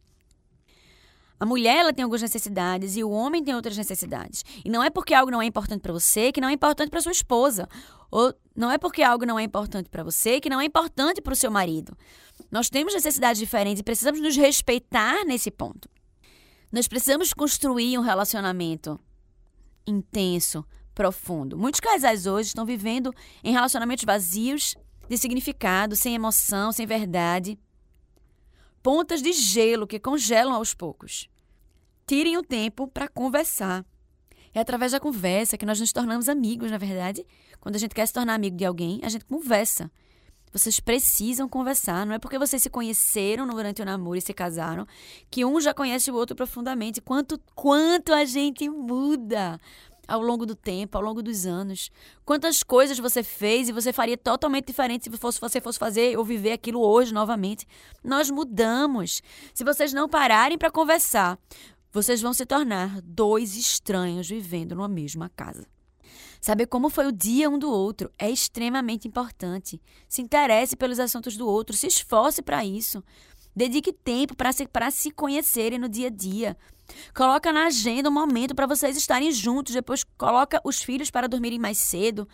A 1.40 1.46
mulher 1.46 1.78
ela 1.78 1.94
tem 1.94 2.04
algumas 2.04 2.22
necessidades 2.22 2.98
e 2.98 3.04
o 3.04 3.10
homem 3.10 3.44
tem 3.44 3.56
outras 3.56 3.78
necessidades. 3.78 4.44
E 4.64 4.70
não 4.70 4.84
é 4.84 4.90
porque 4.90 5.14
algo 5.14 5.32
não 5.32 5.42
é 5.42 5.46
importante 5.46 5.82
para 5.82 5.94
você 5.94 6.32
que 6.32 6.42
não 6.42 6.50
é 6.50 6.54
importante 6.54 6.90
para 6.90 7.02
sua 7.02 7.14
esposa. 7.14 7.68
Ou 8.12 8.34
não 8.56 8.70
é 8.70 8.78
porque 8.78 9.02
algo 9.02 9.26
não 9.26 9.40
é 9.40 9.44
importante 9.44 9.90
para 9.90 10.04
você 10.04 10.42
que 10.42 10.50
não 10.50 10.60
é 10.60 10.66
importante 10.66 11.22
para 11.22 11.34
o 11.34 11.36
seu 11.36 11.50
marido. 11.50 11.98
Nós 12.52 12.70
temos 12.70 12.94
necessidades 12.94 13.40
diferentes 13.40 13.82
e 13.82 13.84
precisamos 13.84 14.20
nos 14.22 14.36
respeitar 14.36 15.24
nesse 15.26 15.52
ponto. 15.52 15.90
Nós 16.72 16.88
precisamos 16.88 17.34
construir 17.34 17.98
um 17.98 18.02
relacionamento 18.02 19.00
intenso, 19.86 20.66
profundo. 20.94 21.58
Muitos 21.58 21.80
casais 21.80 22.26
hoje 22.26 22.50
estão 22.50 22.66
vivendo 22.66 23.14
em 23.44 23.52
relacionamentos 23.52 24.04
vazios 24.04 24.76
de 25.08 25.18
significado, 25.18 25.96
sem 25.96 26.14
emoção, 26.14 26.72
sem 26.72 26.86
verdade 26.86 27.58
pontas 28.82 29.22
de 29.22 29.32
gelo 29.32 29.88
que 29.88 30.00
congelam 30.00 30.54
aos 30.54 30.74
poucos. 30.74 31.30
Tirem 32.08 32.38
o 32.38 32.44
tempo 32.44 32.88
para 32.88 33.08
conversar. 33.08 33.86
É 34.54 34.60
através 34.60 34.94
da 34.94 35.00
conversa 35.00 35.58
que 35.58 35.66
nós 35.66 35.80
nos 35.80 35.94
tornamos 35.94 36.28
amigos, 36.28 36.72
na 36.72 36.78
verdade. 36.78 37.26
Quando 37.60 37.76
a 37.76 37.80
gente 37.80 37.94
quer 37.94 38.08
se 38.08 38.14
tornar 38.14 38.34
amigo 38.34 38.58
de 38.58 38.66
alguém, 38.66 39.00
a 39.04 39.10
gente 39.10 39.26
conversa. 39.26 39.92
Vocês 40.52 40.80
precisam 40.80 41.48
conversar. 41.48 42.06
Não 42.06 42.14
é 42.14 42.20
porque 42.20 42.38
vocês 42.38 42.62
se 42.62 42.70
conheceram 42.70 43.48
durante 43.48 43.82
o 43.82 43.86
namoro 43.86 44.18
e 44.18 44.22
se 44.22 44.34
casaram 44.34 44.86
que 45.30 45.46
um 45.46 45.60
já 45.60 45.74
conhece 45.74 46.10
o 46.12 46.16
outro 46.16 46.36
profundamente. 46.36 47.02
Quanto, 47.02 47.40
quanto 47.56 48.14
a 48.14 48.26
gente 48.26 48.70
muda 48.70 49.60
ao 50.10 50.22
longo 50.22 50.46
do 50.46 50.56
tempo, 50.56 50.98
ao 50.98 51.04
longo 51.04 51.22
dos 51.22 51.46
anos. 51.46 51.92
Quantas 52.26 52.64
coisas 52.64 52.98
você 52.98 53.22
fez 53.22 53.70
e 53.70 53.72
você 53.72 53.94
faria 53.94 54.18
totalmente 54.18 54.66
diferente 54.66 55.04
se 55.04 55.18
fosse, 55.18 55.40
você 55.40 55.62
fosse 55.62 55.78
fazer 55.78 56.18
ou 56.18 56.26
viver 56.26 56.54
aquilo 56.54 56.82
hoje 56.82 57.14
novamente. 57.14 57.68
Nós 58.04 58.30
mudamos. 58.32 59.22
Se 59.54 59.64
vocês 59.64 59.94
não 59.94 60.10
pararem 60.10 60.58
para 60.58 60.72
conversar, 60.72 61.38
vocês 61.92 62.22
vão 62.22 62.34
se 62.34 62.46
tornar 62.46 63.00
dois 63.02 63.56
estranhos 63.56 64.28
vivendo 64.28 64.76
numa 64.76 64.88
mesma 64.88 65.30
casa. 65.30 65.68
Saber 66.40 66.68
como 66.68 66.90
foi 66.90 67.08
o 67.08 67.12
dia 67.12 67.50
um 67.50 67.60
do 67.60 67.70
outro 67.70 68.12
é 68.18 68.30
extremamente 68.30 69.08
importante. 69.08 69.82
Se 70.08 70.22
interesse 70.22 70.76
pelos 70.76 71.00
assuntos 71.00 71.36
do 71.36 71.48
outro, 71.48 71.76
se 71.76 71.88
esforce 71.88 72.42
para 72.42 72.64
isso. 72.64 73.04
Dedique 73.56 73.92
tempo 73.92 74.36
para 74.36 74.52
se, 74.54 74.68
se 74.92 75.12
conhecerem 75.12 75.78
no 75.78 75.90
dia 75.90 76.08
a 76.08 76.12
dia. 76.12 76.56
Coloca 77.14 77.52
na 77.52 77.66
agenda 77.66 78.10
um 78.10 78.14
momento 78.14 78.56
para 78.56 78.66
vocês 78.66 78.96
estarem 78.96 79.32
juntos, 79.32 79.74
depois 79.74 80.04
coloca 80.18 80.62
os 80.64 80.82
filhos 80.82 81.12
para 81.12 81.28
dormirem 81.28 81.60
mais 81.60 81.78
cedo 81.78 82.28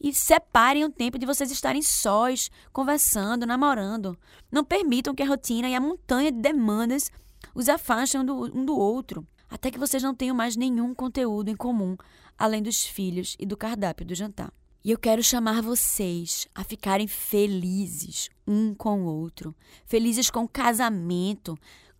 e 0.00 0.12
separem 0.12 0.84
um 0.84 0.90
tempo 0.90 1.18
de 1.18 1.24
vocês 1.24 1.50
estarem 1.50 1.82
sós, 1.82 2.50
conversando, 2.72 3.46
namorando. 3.46 4.18
Não 4.50 4.64
permitam 4.64 5.14
que 5.14 5.22
a 5.22 5.26
rotina 5.26 5.68
e 5.68 5.74
a 5.74 5.80
montanha 5.80 6.30
de 6.30 6.40
demandas 6.40 7.10
os 7.54 7.68
afastem 7.68 8.20
um 8.20 8.24
do, 8.24 8.58
um 8.58 8.64
do 8.64 8.76
outro, 8.76 9.26
até 9.48 9.70
que 9.70 9.78
vocês 9.78 10.02
não 10.02 10.14
tenham 10.14 10.34
mais 10.34 10.56
nenhum 10.56 10.94
conteúdo 10.94 11.48
em 11.50 11.56
comum, 11.56 11.96
além 12.38 12.62
dos 12.62 12.84
filhos 12.84 13.36
e 13.38 13.46
do 13.46 13.56
cardápio 13.56 14.06
do 14.06 14.14
jantar. 14.14 14.52
E 14.84 14.90
eu 14.90 14.98
quero 14.98 15.22
chamar 15.22 15.62
vocês 15.62 16.46
a 16.54 16.62
ficarem 16.62 17.08
felizes 17.08 18.28
um 18.46 18.74
com 18.74 19.02
o 19.02 19.06
outro, 19.06 19.54
felizes 19.84 20.30
com 20.30 20.44
o 20.44 20.48
casamento, 20.48 21.58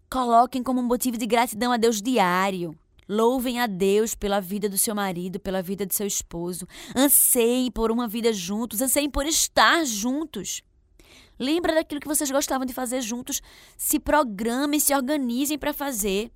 Coloquem 0.09 0.63
como 0.63 0.83
motivo 0.83 1.19
de 1.19 1.27
gratidão 1.27 1.73
a 1.73 1.77
Deus 1.77 2.01
diário. 2.01 2.79
Louvem 3.09 3.61
a 3.61 3.67
Deus 3.67 4.15
pela 4.15 4.41
vida 4.41 4.69
do 4.69 4.79
seu 4.79 4.95
marido, 4.95 5.41
pela 5.41 5.61
vida 5.61 5.85
do 5.85 5.93
seu 5.93 6.07
esposo. 6.07 6.67
Anseiem 6.95 7.71
por 7.71 7.91
uma 7.91 8.07
vida 8.07 8.33
juntos, 8.33 8.81
anseiem 8.81 9.11
por 9.11 9.27
estar 9.27 9.85
juntos. 9.85 10.63
Lembra 11.39 11.75
daquilo 11.75 12.01
que 12.01 12.09
vocês 12.09 12.31
gostavam 12.31 12.65
de 12.65 12.73
fazer 12.73 13.01
juntos. 13.01 13.43
Se 13.77 13.99
programem, 13.99 14.79
se 14.79 14.95
organizem 14.95 15.59
para 15.59 15.73
fazer. 15.73 16.31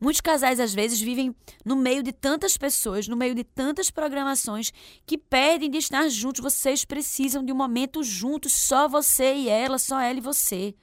Muitos 0.00 0.20
casais, 0.20 0.60
às 0.60 0.74
vezes, 0.74 1.00
vivem 1.00 1.34
no 1.64 1.76
meio 1.76 2.02
de 2.02 2.12
tantas 2.12 2.56
pessoas, 2.56 3.08
no 3.08 3.16
meio 3.16 3.34
de 3.34 3.44
tantas 3.44 3.90
programações, 3.90 4.72
que 5.06 5.18
pedem 5.18 5.70
de 5.70 5.78
estar 5.78 6.08
juntos. 6.08 6.42
Vocês 6.42 6.84
precisam 6.84 7.44
de 7.44 7.52
um 7.52 7.56
momento 7.56 8.02
juntos, 8.02 8.52
só 8.52 8.88
você 8.88 9.34
e 9.34 9.48
ela, 9.48 9.78
só 9.78 10.00
ela 10.00 10.18
e 10.18 10.22
você. 10.22 10.74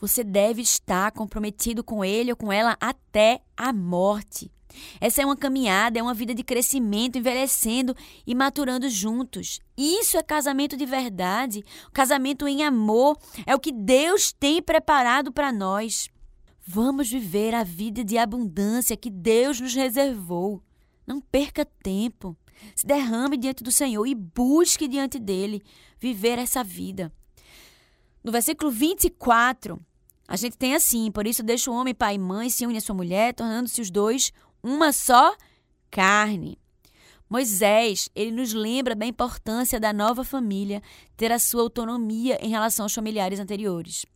Você 0.00 0.24
deve 0.24 0.62
estar 0.62 1.12
comprometido 1.12 1.84
com 1.84 2.04
ele 2.04 2.32
ou 2.32 2.36
com 2.36 2.52
ela 2.52 2.76
até 2.80 3.40
a 3.56 3.72
morte. 3.72 4.50
Essa 5.00 5.22
é 5.22 5.24
uma 5.24 5.36
caminhada, 5.36 5.98
é 5.98 6.02
uma 6.02 6.14
vida 6.14 6.34
de 6.34 6.42
crescimento, 6.42 7.18
envelhecendo 7.18 7.94
e 8.26 8.34
maturando 8.34 8.88
juntos. 8.88 9.60
Isso 9.76 10.16
é 10.16 10.22
casamento 10.22 10.76
de 10.76 10.86
verdade. 10.86 11.62
Casamento 11.92 12.46
em 12.46 12.64
amor 12.64 13.16
é 13.46 13.54
o 13.54 13.60
que 13.60 13.72
Deus 13.72 14.32
tem 14.32 14.62
preparado 14.62 15.32
para 15.32 15.52
nós. 15.52 16.08
Vamos 16.64 17.10
viver 17.10 17.54
a 17.54 17.64
vida 17.64 18.04
de 18.04 18.16
abundância 18.16 18.96
que 18.96 19.10
Deus 19.10 19.60
nos 19.60 19.74
reservou. 19.74 20.62
Não 21.04 21.20
perca 21.20 21.64
tempo. 21.64 22.36
Se 22.76 22.86
derrame 22.86 23.36
diante 23.36 23.64
do 23.64 23.72
Senhor 23.72 24.06
e 24.06 24.14
busque 24.14 24.86
diante 24.86 25.18
dele 25.18 25.62
viver 25.98 26.38
essa 26.38 26.62
vida. 26.62 27.12
No 28.22 28.30
versículo 28.30 28.70
24, 28.70 29.80
a 30.28 30.36
gente 30.36 30.56
tem 30.56 30.74
assim, 30.74 31.10
por 31.10 31.26
isso 31.26 31.42
deixa 31.42 31.70
o 31.70 31.74
homem 31.74 31.94
pai 31.94 32.14
e 32.14 32.18
mãe, 32.18 32.48
se 32.48 32.64
une 32.64 32.78
a 32.78 32.80
sua 32.80 32.94
mulher, 32.94 33.34
tornando-se 33.34 33.80
os 33.80 33.90
dois 33.90 34.32
uma 34.62 34.92
só 34.92 35.36
carne. 35.90 36.56
Moisés, 37.28 38.08
ele 38.14 38.30
nos 38.30 38.52
lembra 38.52 38.94
da 38.94 39.04
importância 39.04 39.80
da 39.80 39.92
nova 39.92 40.22
família 40.22 40.80
ter 41.16 41.32
a 41.32 41.38
sua 41.38 41.62
autonomia 41.62 42.38
em 42.40 42.50
relação 42.50 42.84
aos 42.84 42.94
familiares 42.94 43.40
anteriores. 43.40 44.06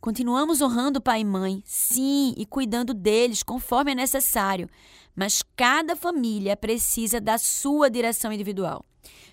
Continuamos 0.00 0.62
honrando 0.62 0.98
pai 0.98 1.20
e 1.20 1.24
mãe, 1.26 1.62
sim, 1.66 2.32
e 2.34 2.46
cuidando 2.46 2.94
deles 2.94 3.42
conforme 3.42 3.92
é 3.92 3.94
necessário, 3.94 4.66
mas 5.14 5.42
cada 5.54 5.94
família 5.94 6.56
precisa 6.56 7.20
da 7.20 7.36
sua 7.36 7.90
direção 7.90 8.32
individual. 8.32 8.82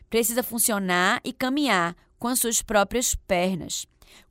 Precisa 0.10 0.44
funcionar 0.44 1.22
e 1.24 1.32
caminhar 1.32 1.96
com 2.20 2.28
as 2.28 2.40
suas 2.40 2.62
próprias 2.62 3.16
pernas. 3.16 3.86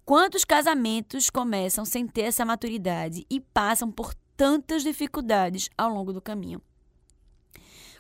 Quantos 0.04 0.44
casamentos 0.44 1.30
começam 1.30 1.86
sem 1.86 2.06
ter 2.06 2.22
essa 2.22 2.44
maturidade 2.44 3.24
e 3.30 3.40
passam 3.40 3.90
por 3.90 4.14
tantas 4.36 4.82
dificuldades 4.82 5.70
ao 5.76 5.88
longo 5.88 6.12
do 6.12 6.20
caminho? 6.20 6.60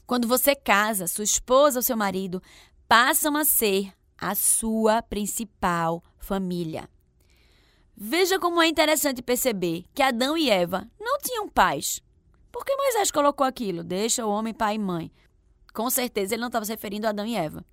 Quando 0.06 0.28
você 0.28 0.54
casa, 0.54 1.06
sua 1.06 1.24
esposa 1.24 1.78
ou 1.78 1.82
seu 1.82 1.96
marido 1.96 2.42
passam 2.86 3.34
a 3.34 3.46
ser 3.46 3.94
a 4.18 4.34
sua 4.34 5.00
principal 5.00 6.02
família. 6.18 6.86
Veja 7.98 8.38
como 8.38 8.60
é 8.60 8.68
interessante 8.68 9.22
perceber 9.22 9.86
que 9.94 10.02
Adão 10.02 10.36
e 10.36 10.50
Eva 10.50 10.86
não 11.00 11.18
tinham 11.18 11.48
pais. 11.48 12.02
Por 12.52 12.62
que 12.62 12.76
Moisés 12.76 13.10
colocou 13.10 13.46
aquilo? 13.46 13.82
Deixa 13.82 14.26
o 14.26 14.30
homem 14.30 14.52
pai 14.52 14.74
e 14.74 14.78
mãe. 14.78 15.10
Com 15.72 15.88
certeza 15.88 16.34
ele 16.34 16.42
não 16.42 16.48
estava 16.48 16.66
se 16.66 16.72
referindo 16.72 17.06
a 17.06 17.10
Adão 17.10 17.24
e 17.24 17.34
Eva. 17.34 17.64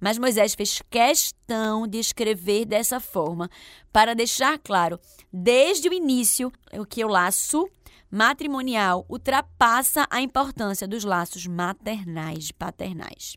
Mas 0.00 0.16
Moisés 0.16 0.54
fez 0.54 0.80
questão 0.88 1.86
de 1.86 1.98
escrever 1.98 2.64
dessa 2.64 2.98
forma 2.98 3.50
para 3.92 4.14
deixar 4.14 4.58
claro, 4.58 4.98
desde 5.30 5.86
o 5.90 5.92
início, 5.92 6.50
que 6.88 7.04
o 7.04 7.08
laço 7.08 7.68
matrimonial 8.10 9.04
ultrapassa 9.06 10.06
a 10.08 10.22
importância 10.22 10.88
dos 10.88 11.04
laços 11.04 11.46
maternais 11.46 12.48
e 12.48 12.54
paternais. 12.54 13.36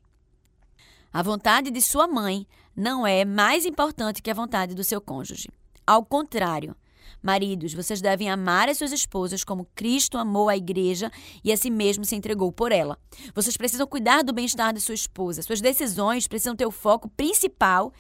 A 1.12 1.22
vontade 1.22 1.70
de 1.72 1.82
sua 1.82 2.08
mãe 2.08 2.48
não 2.74 3.06
é 3.06 3.26
mais 3.26 3.66
importante 3.66 4.22
que 4.22 4.32
a 4.32 4.34
vontade 4.34 4.74
do 4.74 4.84
seu 4.86 5.02
cônjuge. 5.02 5.50
Ao 5.86 6.06
contrário, 6.06 6.76
maridos, 7.22 7.74
vocês 7.74 8.02
devem 8.02 8.30
amar 8.30 8.70
as 8.70 8.78
suas 8.78 8.92
esposas 8.92 9.44
como 9.44 9.68
Cristo 9.76 10.18
amou 10.18 10.50
a 10.50 10.58
igreja 10.58 11.12
e 11.44 11.52
a 11.52 11.58
si 11.58 11.70
mesmo 11.70 12.06
se 12.06 12.16
entregou 12.16 12.52
por 12.52 12.72
ela. 12.72 12.98
Vocês 13.34 13.58
precisam 13.58 13.88
cuidar 13.88 14.24
do 14.24 14.34
bem-estar 14.34 14.74
de 14.74 14.82
sua 14.82 14.96
esposa. 14.96 15.42
Suas 15.42 15.62
decisões 15.62 16.28
precisam 16.28 16.56
ter 16.56 16.66
o 16.66 16.72
foco 16.72 17.10
principal 17.10 17.94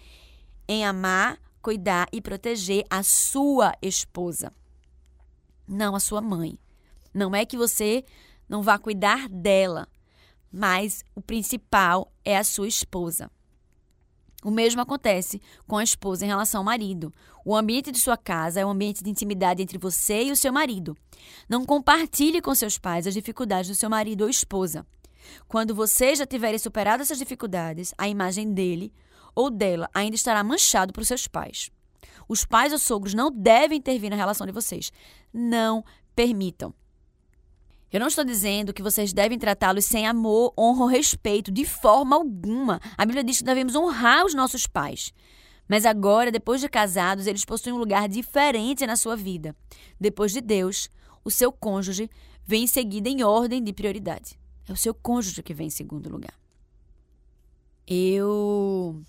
em 0.67 0.85
amar, 0.85 1.39
cuidar 1.61 2.07
e 2.11 2.21
proteger 2.21 2.85
a 2.89 3.03
sua 3.03 3.73
esposa, 3.81 4.51
não 5.67 5.95
a 5.95 5.99
sua 5.99 6.21
mãe. 6.21 6.57
Não 7.13 7.35
é 7.35 7.45
que 7.45 7.57
você 7.57 8.05
não 8.47 8.61
vá 8.61 8.77
cuidar 8.77 9.27
dela, 9.27 9.87
mas 10.51 11.03
o 11.15 11.21
principal 11.21 12.11
é 12.23 12.37
a 12.37 12.43
sua 12.43 12.67
esposa. 12.67 13.29
O 14.43 14.49
mesmo 14.49 14.81
acontece 14.81 15.41
com 15.67 15.77
a 15.77 15.83
esposa 15.83 16.25
em 16.25 16.27
relação 16.27 16.61
ao 16.61 16.65
marido. 16.65 17.13
O 17.45 17.55
ambiente 17.55 17.91
de 17.91 17.99
sua 17.99 18.17
casa 18.17 18.59
é 18.59 18.65
um 18.65 18.71
ambiente 18.71 19.03
de 19.03 19.09
intimidade 19.09 19.61
entre 19.61 19.77
você 19.77 20.23
e 20.23 20.31
o 20.31 20.35
seu 20.35 20.51
marido. 20.51 20.97
Não 21.47 21.65
compartilhe 21.65 22.41
com 22.41 22.53
seus 22.55 22.77
pais 22.77 23.05
as 23.05 23.13
dificuldades 23.13 23.69
do 23.69 23.75
seu 23.75 23.89
marido 23.89 24.23
ou 24.23 24.29
esposa. 24.29 24.85
Quando 25.47 25.75
vocês 25.75 26.19
já 26.19 26.25
tiverem 26.25 26.57
superado 26.57 27.03
essas 27.03 27.17
dificuldades, 27.17 27.93
a 27.97 28.07
imagem 28.07 28.51
dele 28.51 28.91
ou 29.35 29.49
dela 29.49 29.89
ainda 29.93 30.15
estará 30.15 30.43
manchado 30.43 30.91
para 30.91 31.01
os 31.01 31.07
seus 31.07 31.27
pais. 31.27 31.69
Os 32.27 32.45
pais 32.45 32.73
ou 32.73 32.79
sogros 32.79 33.13
não 33.13 33.31
devem 33.31 33.77
intervir 33.77 34.09
na 34.09 34.15
relação 34.15 34.47
de 34.47 34.53
vocês. 34.53 34.91
Não 35.33 35.83
permitam. 36.15 36.73
Eu 37.91 37.99
não 37.99 38.07
estou 38.07 38.23
dizendo 38.23 38.73
que 38.73 38.81
vocês 38.81 39.11
devem 39.11 39.37
tratá-los 39.37 39.83
sem 39.85 40.07
amor, 40.07 40.53
honra 40.57 40.83
ou 40.83 40.87
respeito, 40.87 41.51
de 41.51 41.65
forma 41.65 42.15
alguma. 42.15 42.79
A 42.97 43.05
Bíblia 43.05 43.23
diz 43.23 43.39
que 43.39 43.43
devemos 43.43 43.75
honrar 43.75 44.25
os 44.25 44.33
nossos 44.33 44.65
pais. 44.65 45.11
Mas 45.67 45.85
agora, 45.85 46.31
depois 46.31 46.61
de 46.61 46.69
casados, 46.69 47.27
eles 47.27 47.43
possuem 47.43 47.75
um 47.75 47.77
lugar 47.77 48.07
diferente 48.07 48.87
na 48.87 48.95
sua 48.95 49.15
vida. 49.15 49.55
Depois 49.99 50.31
de 50.31 50.39
Deus, 50.39 50.89
o 51.23 51.29
seu 51.29 51.51
cônjuge 51.51 52.09
vem 52.45 52.63
em 52.63 52.67
seguida 52.67 53.09
em 53.09 53.23
ordem 53.23 53.61
de 53.61 53.73
prioridade. 53.73 54.39
É 54.67 54.71
o 54.71 54.77
seu 54.77 54.93
cônjuge 54.93 55.43
que 55.43 55.53
vem 55.53 55.67
em 55.67 55.69
segundo 55.69 56.09
lugar. 56.09 56.33
Eu 57.85 59.01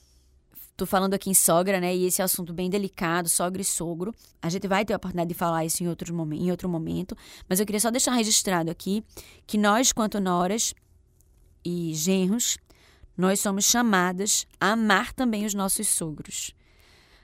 Tô 0.76 0.86
falando 0.86 1.14
aqui 1.14 1.30
em 1.30 1.34
sogra, 1.34 1.80
né? 1.80 1.94
E 1.94 2.06
esse 2.06 2.22
é 2.22 2.24
assunto 2.24 2.52
bem 2.52 2.70
delicado, 2.70 3.28
sogra 3.28 3.60
e 3.60 3.64
sogro. 3.64 4.14
A 4.40 4.48
gente 4.48 4.66
vai 4.66 4.84
ter 4.84 4.94
a 4.94 4.96
oportunidade 4.96 5.28
de 5.28 5.34
falar 5.34 5.64
isso 5.64 5.82
em 5.82 5.88
outro, 5.88 6.14
em 6.34 6.50
outro 6.50 6.68
momento. 6.68 7.16
Mas 7.48 7.60
eu 7.60 7.66
queria 7.66 7.80
só 7.80 7.90
deixar 7.90 8.12
registrado 8.12 8.70
aqui 8.70 9.04
que 9.46 9.58
nós, 9.58 9.92
quanto 9.92 10.18
noras 10.18 10.74
e 11.64 11.94
genros, 11.94 12.56
nós 13.16 13.40
somos 13.40 13.66
chamadas 13.66 14.46
a 14.58 14.72
amar 14.72 15.12
também 15.12 15.44
os 15.44 15.54
nossos 15.54 15.88
sogros. 15.88 16.52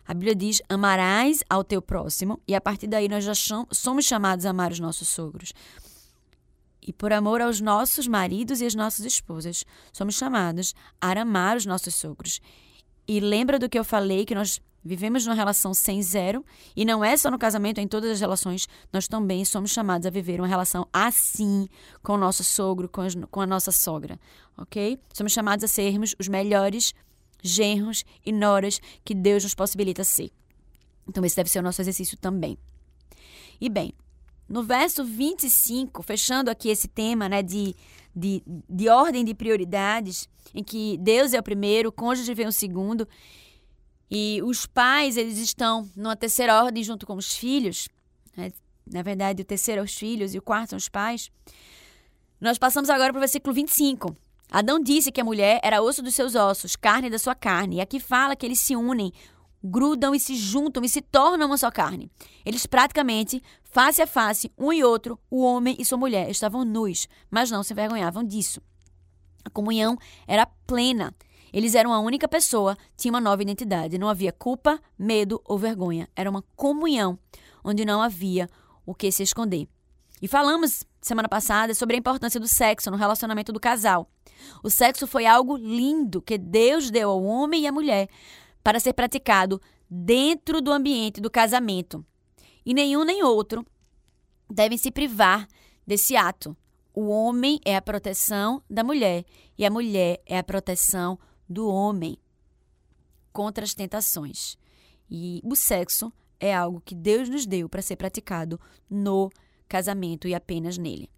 A 0.07 0.15
Bíblia 0.15 0.35
diz: 0.35 0.63
amarás 0.69 1.43
ao 1.49 1.65
teu 1.65 1.81
próximo, 1.81 2.41
e 2.47 2.55
a 2.55 2.61
partir 2.61 2.87
daí 2.87 3.09
nós 3.09 3.25
já 3.25 3.33
somos 3.71 4.05
chamados 4.05 4.45
a 4.45 4.51
amar 4.51 4.73
os 4.73 4.79
nossos 4.79 5.09
sogros. 5.09 5.53
E 6.81 6.93
por 6.93 7.13
amor 7.13 7.43
aos 7.43 7.61
nossos 7.61 8.07
maridos 8.07 8.61
e 8.61 8.67
às 8.67 8.75
nossas 8.75 9.05
esposas, 9.05 9.65
somos 9.93 10.15
chamados 10.15 10.75
a 11.01 11.13
amar 11.13 11.57
os 11.57 11.67
nossos 11.67 11.95
sogros. 11.95 12.41
E 13.09 13.21
lembra 13.21 13.59
do 13.59 13.71
que 13.71 13.79
eu 13.79 13.85
falei, 13.85 14.27
que 14.27 14.35
nós 14.35 14.61
vivemos 14.85 15.25
numa 15.25 15.35
relação 15.35 15.73
sem 15.73 16.03
zero, 16.03 16.45
e 16.77 16.85
não 16.85 17.03
é 17.03 17.17
só 17.17 17.31
no 17.31 17.39
casamento, 17.39 17.79
é 17.79 17.83
em 17.83 17.89
todas 17.89 18.11
as 18.11 18.21
relações, 18.21 18.69
nós 18.93 19.09
também 19.09 19.45
somos 19.47 19.71
chamados 19.71 20.07
a 20.07 20.11
viver 20.11 20.39
uma 20.39 20.47
relação 20.47 20.87
assim 20.93 21.67
com 22.03 22.13
o 22.13 22.19
nosso 22.19 22.45
sogro, 22.45 22.89
com, 22.89 23.01
as, 23.01 23.15
com 23.31 23.41
a 23.41 23.47
nossa 23.47 23.73
sogra, 23.73 24.21
ok? 24.57 24.99
Somos 25.13 25.33
chamados 25.33 25.65
a 25.65 25.69
sermos 25.69 26.15
os 26.19 26.29
melhores 26.29 26.95
genros 27.43 28.05
e 28.25 28.31
noras 28.31 28.81
que 29.03 29.15
Deus 29.15 29.43
nos 29.43 29.55
possibilita 29.55 30.05
ser. 30.05 30.31
Então, 31.09 31.25
esse 31.25 31.37
deve 31.37 31.49
ser 31.49 31.61
o 31.61 31.63
nosso 31.63 31.81
exercício 31.81 32.19
também. 32.19 32.59
E 33.59 33.71
bem, 33.71 33.95
no 34.49 34.63
verso 34.63 35.05
25, 35.05 36.03
fechando 36.03 36.51
aqui 36.51 36.69
esse 36.69 36.89
tema 36.89 37.29
né, 37.29 37.43
de 37.43 37.75
de, 38.19 38.43
de 38.69 38.89
ordem 38.89 39.25
de 39.25 39.33
prioridades, 39.33 40.29
em 40.53 40.65
que 40.65 40.97
Deus 40.99 41.33
é 41.33 41.39
o 41.39 41.43
primeiro, 41.43 41.91
o 41.91 41.93
cônjuge 41.93 42.35
vem 42.35 42.49
o 42.49 42.53
segundo, 42.53 43.07
e 44.11 44.41
os 44.43 44.67
pais 44.67 45.17
eles 45.17 45.39
estão 45.39 45.89
numa 45.95 46.17
terceira 46.17 46.63
ordem 46.63 46.83
junto 46.83 47.07
com 47.07 47.15
os 47.15 47.35
filhos. 47.35 47.89
Né? 48.37 48.51
Na 48.91 49.03
verdade, 49.03 49.43
o 49.43 49.45
terceiro 49.45 49.83
é 49.83 49.85
os 49.85 49.95
filhos 49.95 50.35
e 50.35 50.39
o 50.39 50.43
quarto 50.43 50.71
são 50.71 50.77
os 50.79 50.89
pais. 50.89 51.31
Nós 52.41 52.59
passamos 52.59 52.91
agora 52.91 53.13
para 53.13 53.19
o 53.19 53.21
versículo 53.21 53.55
25. 53.55 54.17
Adão 54.51 54.81
disse 54.81 55.13
que 55.13 55.21
a 55.21 55.25
mulher 55.25 55.61
era 55.63 55.83
osso 55.83 56.03
dos 56.03 56.15
seus 56.15 56.35
ossos, 56.35 56.75
carne 56.75 57.11
da 57.11 57.19
sua 57.19 57.35
carne. 57.35 57.77
E 57.77 57.81
aqui 57.83 58.01
fala 58.01 58.35
que 58.35 58.47
eles 58.47 58.61
se 58.61 58.75
unem 58.75 59.13
grudam 59.63 60.15
e 60.15 60.21
se 60.21 60.37
juntam 60.37 60.85
e 60.85 60.89
se 60.89 61.01
tornam 61.01 61.47
uma 61.47 61.57
só 61.57 61.71
carne. 61.71 62.11
Eles 62.45 62.67
praticamente, 62.67 63.43
face 63.63 64.01
a 64.01 64.07
face, 64.07 64.53
um 64.57 64.73
e 64.73 64.85
outro, 64.85 65.19
o 65.31 65.43
homem 65.43 65.77
e 65.79 65.85
sua 65.85 65.99
mulher, 65.99 66.31
estavam 66.31 66.65
nus, 66.65 67.09
mas 67.31 67.51
não 67.51 67.63
se 67.63 67.73
envergonhavam 67.73 68.23
disso. 68.25 68.61
A 69.45 69.51
comunhão 69.51 69.97
era 70.27 70.47
plena. 70.67 71.15
Eles 71.53 71.75
eram 71.75 71.93
a 71.93 72.01
única 72.01 72.29
pessoa, 72.29 72.77
tinha 72.97 73.13
uma 73.13 73.21
nova 73.21 73.43
identidade. 73.43 73.99
Não 73.99 74.09
havia 74.09 74.33
culpa, 74.33 74.79
medo 74.99 75.41
ou 75.45 75.59
vergonha. 75.59 76.09
Era 76.15 76.29
uma 76.29 76.43
comunhão 76.55 77.19
onde 77.65 77.85
não 77.85 78.03
havia 78.03 78.49
o 78.85 78.95
que 78.95 79.11
se 79.11 79.23
esconder. 79.23 79.67
E 80.21 80.29
falamos 80.29 80.85
semana 81.01 81.29
passada 81.29 81.75
sobre 81.75 81.97
a 81.97 81.99
importância 81.99 82.41
do 82.41 82.49
sexo 82.49 82.91
no 82.91 82.97
relacionamento 82.97 83.53
do 83.53 83.61
casal. 83.61 84.11
O 84.63 84.69
sexo 84.69 85.07
foi 85.07 85.27
algo 85.27 85.57
lindo 85.57 86.21
que 86.21 86.37
Deus 86.37 86.91
deu 86.91 87.11
ao 87.11 87.23
homem 87.23 87.63
e 87.63 87.67
à 87.67 87.73
mulher 87.73 88.09
para 88.69 88.79
ser 88.79 88.93
praticado 88.93 89.59
dentro 89.89 90.61
do 90.61 90.71
ambiente 90.71 91.23
do 91.23 91.31
casamento. 91.31 92.05
E 92.67 92.75
nenhum 92.75 93.03
nem 93.03 93.23
outro 93.23 93.65
devem 94.47 94.77
se 94.77 94.91
privar 94.91 95.49
desse 95.87 96.15
ato. 96.15 96.55
O 96.93 97.09
homem 97.09 97.59
é 97.65 97.77
a 97.77 97.81
proteção 97.81 98.63
da 98.69 98.85
mulher 98.85 99.25
e 99.57 99.65
a 99.65 99.71
mulher 99.71 100.21
é 100.27 100.37
a 100.37 100.45
proteção 100.45 101.19
do 101.49 101.67
homem 101.67 102.19
contra 103.33 103.65
as 103.65 103.73
tentações. 103.73 104.59
E 105.11 105.41
o 105.43 105.57
sexo 105.57 106.13
é 106.39 106.55
algo 106.55 106.83
que 106.85 106.95
Deus 106.95 107.27
nos 107.31 107.47
deu 107.47 107.71
para 107.71 107.81
ser 107.81 107.97
praticado 107.97 108.61
no 108.91 109.31
casamento 109.67 110.29
e 110.29 110.35
apenas 110.35 110.77
nele. 110.77 111.09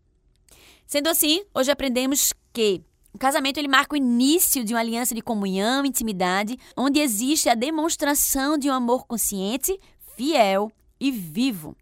Sendo 0.87 1.09
assim, 1.09 1.45
hoje 1.53 1.73
aprendemos 1.73 2.33
que 2.53 2.81
o 3.13 3.19
casamento 3.19 3.59
ele 3.59 3.69
marca 3.69 3.95
o 3.95 3.97
início 3.97 4.65
de 4.65 4.73
uma 4.73 4.81
aliança 4.81 5.15
de 5.15 5.23
comunhão, 5.23 5.85
intimidade, 5.85 6.57
onde 6.77 7.01
existe 7.01 7.49
a 7.49 7.55
demonstração 7.55 8.57
de 8.57 8.71
um 8.71 8.73
amor 8.73 9.07
consciente, 9.07 9.79
fiel 10.17 10.71
e 10.99 11.11
vivo. 11.11 11.77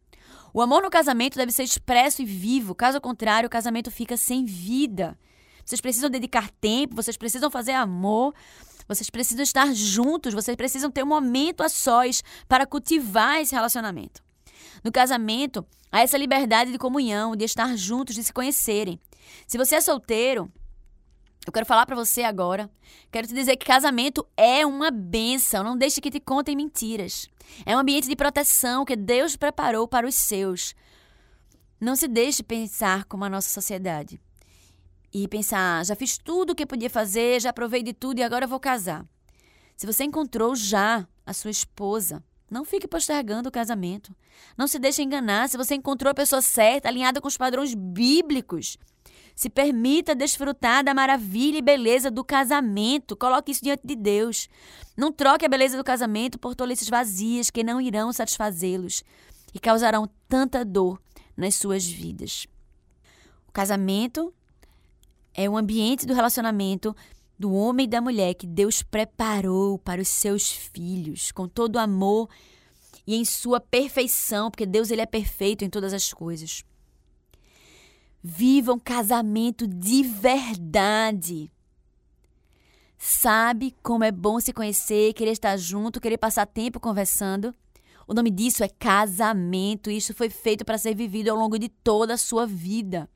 O 0.55 0.63
amor 0.63 0.83
no 0.83 0.91
casamento 0.91 1.37
deve 1.37 1.53
ser 1.53 1.65
expresso 1.65 2.23
e 2.23 2.25
vivo, 2.25 2.75
caso 2.75 3.01
contrário, 3.01 3.47
o 3.47 3.51
casamento 3.51 3.91
fica 3.91 4.17
sem 4.17 4.45
vida. 4.45 5.19
Vocês 5.65 5.81
precisam 5.81 6.09
dedicar 6.09 6.51
tempo, 6.61 6.97
vocês 6.97 7.17
precisam 7.17 7.51
fazer 7.51 7.73
amor, 7.73 8.35
vocês 8.89 9.11
precisam 9.11 9.43
estar 9.43 9.75
juntos, 9.75 10.33
vocês 10.33 10.57
precisam 10.57 10.91
ter 10.91 11.03
um 11.03 11.09
momento 11.09 11.63
a 11.63 11.69
sós 11.69 12.25
para 12.49 12.67
cultivar 12.67 13.39
esse 13.39 13.55
relacionamento. 13.55 14.23
No 14.83 14.91
casamento, 14.91 15.65
há 15.93 16.01
essa 16.01 16.17
liberdade 16.17 16.73
de 16.73 16.79
comunhão, 16.79 17.37
de 17.37 17.45
estar 17.45 17.77
juntos, 17.77 18.15
de 18.15 18.25
se 18.25 18.33
conhecerem. 18.33 18.99
Se 19.47 19.59
você 19.59 19.75
é 19.75 19.81
solteiro, 19.83 20.51
eu 21.49 21.53
quero 21.53 21.65
falar 21.65 21.87
para 21.87 21.97
você 21.97 22.23
agora. 22.23 22.71
Quero 23.11 23.27
te 23.27 23.33
dizer 23.33 23.57
que 23.57 23.65
casamento 23.65 24.27
é 24.37 24.67
uma 24.67 24.91
benção. 24.91 25.65
Não 25.65 25.79
deixe 25.79 26.01
que 26.01 26.11
te 26.11 26.21
contem 26.21 26.55
mentiras. 26.55 27.27
É 27.65 27.75
um 27.75 27.79
ambiente 27.79 28.07
de 28.07 28.15
proteção 28.15 28.85
que 28.85 28.95
Deus 28.95 29.35
preparou 29.35 29.89
para 29.89 30.07
os 30.07 30.15
seus. 30.15 30.75
Não 31.81 31.97
se 31.97 32.07
deixe 32.07 32.43
pensar 32.43 33.05
como 33.05 33.25
a 33.25 33.31
nossa 33.31 33.49
sociedade. 33.49 34.21
E 35.11 35.27
pensar, 35.27 35.87
já 35.87 35.97
fiz 35.97 36.19
tudo 36.19 36.51
o 36.51 36.55
que 36.55 36.67
podia 36.67 36.91
fazer, 36.91 37.41
já 37.41 37.51
provei 37.51 37.83
de 37.83 37.95
tudo 37.95 38.19
e 38.19 38.23
agora 38.23 38.47
vou 38.47 38.61
casar. 38.61 39.07
Se 39.75 39.87
você 39.87 40.05
encontrou 40.05 40.55
já 40.55 41.09
a 41.25 41.33
sua 41.33 41.51
esposa, 41.51 42.23
não 42.51 42.65
fique 42.65 42.87
postergando 42.87 43.49
o 43.49 43.53
casamento. 43.53 44.15
Não 44.55 44.67
se 44.67 44.79
deixe 44.79 45.03
enganar 45.03 45.49
se 45.49 45.57
você 45.57 45.75
encontrou 45.75 46.11
a 46.11 46.15
pessoa 46.15 46.43
certa, 46.43 46.89
alinhada 46.89 47.23
com 47.23 47.29
os 47.29 47.39
padrões 47.39 47.75
bíblicos. 47.75 48.77
Se 49.39 49.49
permita 49.49 50.17
desfrutar 50.17 50.83
da 50.83 50.93
maravilha 50.93 51.59
e 51.59 51.63
beleza 51.63 52.11
do 52.11 52.25
casamento. 52.25 53.17
Coloque 53.17 53.53
isso 53.53 53.63
diante 53.63 53.87
de 53.87 53.95
Deus. 53.95 54.49
Não 54.97 55.13
troque 55.13 55.47
a 55.47 55.49
beleza 55.49 55.77
do 55.77 55.85
casamento 55.85 56.41
por 56.41 56.57
tolices 56.57 56.89
vazias 56.89 57.49
que 57.49 57.63
não 57.63 57.81
irão 57.81 58.13
satisfazê-los 58.13 59.05
e 59.55 59.61
causarão 59.61 60.11
tanta 60.29 60.65
dor 60.65 61.01
nas 61.37 61.55
suas 61.55 61.87
vidas. 61.87 62.49
O 63.47 63.53
casamento 63.53 64.35
é 65.33 65.49
o 65.49 65.57
ambiente 65.57 66.05
do 66.05 66.15
relacionamento 66.15 66.93
do 67.39 67.53
homem 67.53 67.85
e 67.85 67.89
da 67.89 68.01
mulher 68.01 68.35
que 68.35 68.45
Deus 68.45 68.83
preparou 68.83 69.79
para 69.79 70.03
os 70.03 70.09
seus 70.09 70.51
filhos, 70.51 71.31
com 71.31 71.47
todo 71.47 71.79
amor 71.79 72.29
e 73.07 73.15
em 73.15 73.25
sua 73.25 73.61
perfeição, 73.61 74.51
porque 74.51 74.67
Deus 74.67 74.91
ele 74.91 75.03
é 75.03 75.07
perfeito 75.07 75.65
em 75.65 75.71
todas 75.71 75.93
as 75.93 76.13
coisas. 76.13 76.65
Viva 78.23 78.73
um 78.73 78.79
casamento 78.79 79.67
de 79.67 80.03
verdade. 80.03 81.53
Sabe 82.97 83.77
como 83.81 84.03
é 84.03 84.11
bom 84.11 84.41
se 84.41 84.53
conhecer, 84.53 85.13
querer 85.13 85.31
estar 85.31 85.57
junto, 85.57 86.01
querer 86.01 86.19
passar 86.19 86.47
tempo 86.47 86.81
conversando? 86.81 87.55
O 88.09 88.15
nome 88.15 88.31
disso 88.31 88.65
é 88.65 88.69
casamento. 88.69 89.91
Isso 89.91 90.13
foi 90.15 90.29
feito 90.29 90.65
para 90.65 90.79
ser 90.79 90.97
vivido 90.97 91.29
ao 91.29 91.37
longo 91.37 91.59
de 91.59 91.69
toda 91.69 92.15
a 92.15 92.19
sua 92.19 92.47
vida. 92.47 93.09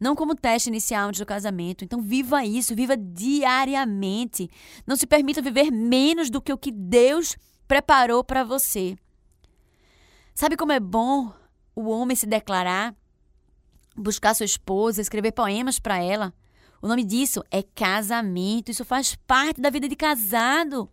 Não 0.00 0.16
como 0.16 0.34
teste 0.34 0.70
inicial 0.70 1.08
antes 1.08 1.20
do 1.20 1.26
casamento. 1.26 1.84
Então, 1.84 2.00
viva 2.00 2.44
isso, 2.44 2.74
viva 2.74 2.96
diariamente. 2.96 4.48
Não 4.86 4.96
se 4.96 5.06
permita 5.06 5.42
viver 5.42 5.70
menos 5.70 6.30
do 6.30 6.40
que 6.40 6.52
o 6.52 6.58
que 6.58 6.72
Deus 6.72 7.36
preparou 7.68 8.24
para 8.24 8.44
você. 8.44 8.96
Sabe 10.34 10.56
como 10.56 10.72
é 10.72 10.80
bom 10.80 11.32
o 11.74 11.88
homem 11.90 12.16
se 12.16 12.26
declarar? 12.26 12.94
Buscar 13.96 14.34
sua 14.34 14.46
esposa, 14.46 15.00
escrever 15.00 15.32
poemas 15.32 15.78
para 15.78 16.02
ela. 16.02 16.32
O 16.80 16.88
nome 16.88 17.04
disso 17.04 17.42
é 17.50 17.62
casamento. 17.62 18.70
Isso 18.70 18.84
faz 18.84 19.14
parte 19.26 19.60
da 19.60 19.70
vida 19.70 19.88
de 19.88 19.94
casado. 19.94 20.90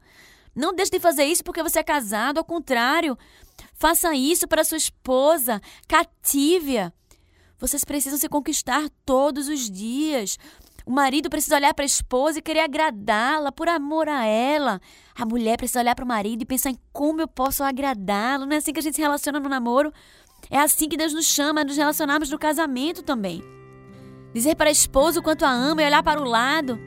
Não 0.55 0.73
deixe 0.73 0.91
de 0.91 0.99
fazer 0.99 1.25
isso 1.25 1.43
porque 1.43 1.63
você 1.63 1.79
é 1.79 1.83
casado, 1.83 2.37
ao 2.37 2.43
contrário. 2.43 3.17
Faça 3.73 4.13
isso 4.13 4.47
para 4.47 4.63
sua 4.63 4.77
esposa. 4.77 5.61
Cative-a. 5.87 6.93
Vocês 7.57 7.83
precisam 7.83 8.19
se 8.19 8.29
conquistar 8.29 8.89
todos 9.05 9.47
os 9.47 9.69
dias. 9.69 10.37
O 10.85 10.91
marido 10.91 11.29
precisa 11.29 11.55
olhar 11.55 11.73
para 11.73 11.83
a 11.83 11.85
esposa 11.85 12.39
e 12.39 12.41
querer 12.41 12.61
agradá-la 12.61 13.51
por 13.51 13.67
amor 13.67 14.07
a 14.07 14.25
ela. 14.25 14.79
A 15.15 15.25
mulher 15.25 15.57
precisa 15.57 15.79
olhar 15.79 15.93
para 15.93 16.05
o 16.05 16.07
marido 16.07 16.41
e 16.41 16.45
pensar 16.45 16.71
em 16.71 16.77
como 16.91 17.21
eu 17.21 17.27
posso 17.27 17.63
agradá-lo. 17.63 18.45
Não 18.45 18.53
é 18.53 18.57
assim 18.57 18.73
que 18.73 18.79
a 18.79 18.83
gente 18.83 18.95
se 18.95 19.01
relaciona 19.01 19.39
no 19.39 19.49
namoro? 19.49 19.93
É 20.51 20.57
assim 20.57 20.89
que 20.89 20.97
Deus 20.97 21.13
nos 21.13 21.27
chama 21.27 21.61
a 21.61 21.63
nos 21.63 21.77
relacionarmos 21.77 22.31
no 22.31 22.39
casamento 22.39 23.03
também. 23.03 23.43
Dizer 24.33 24.55
para 24.55 24.69
a 24.69 24.71
esposa 24.71 25.19
o 25.19 25.23
quanto 25.23 25.45
a 25.45 25.51
ama 25.51 25.83
e 25.83 25.85
olhar 25.85 26.01
para 26.01 26.19
o 26.19 26.27
lado 26.27 26.79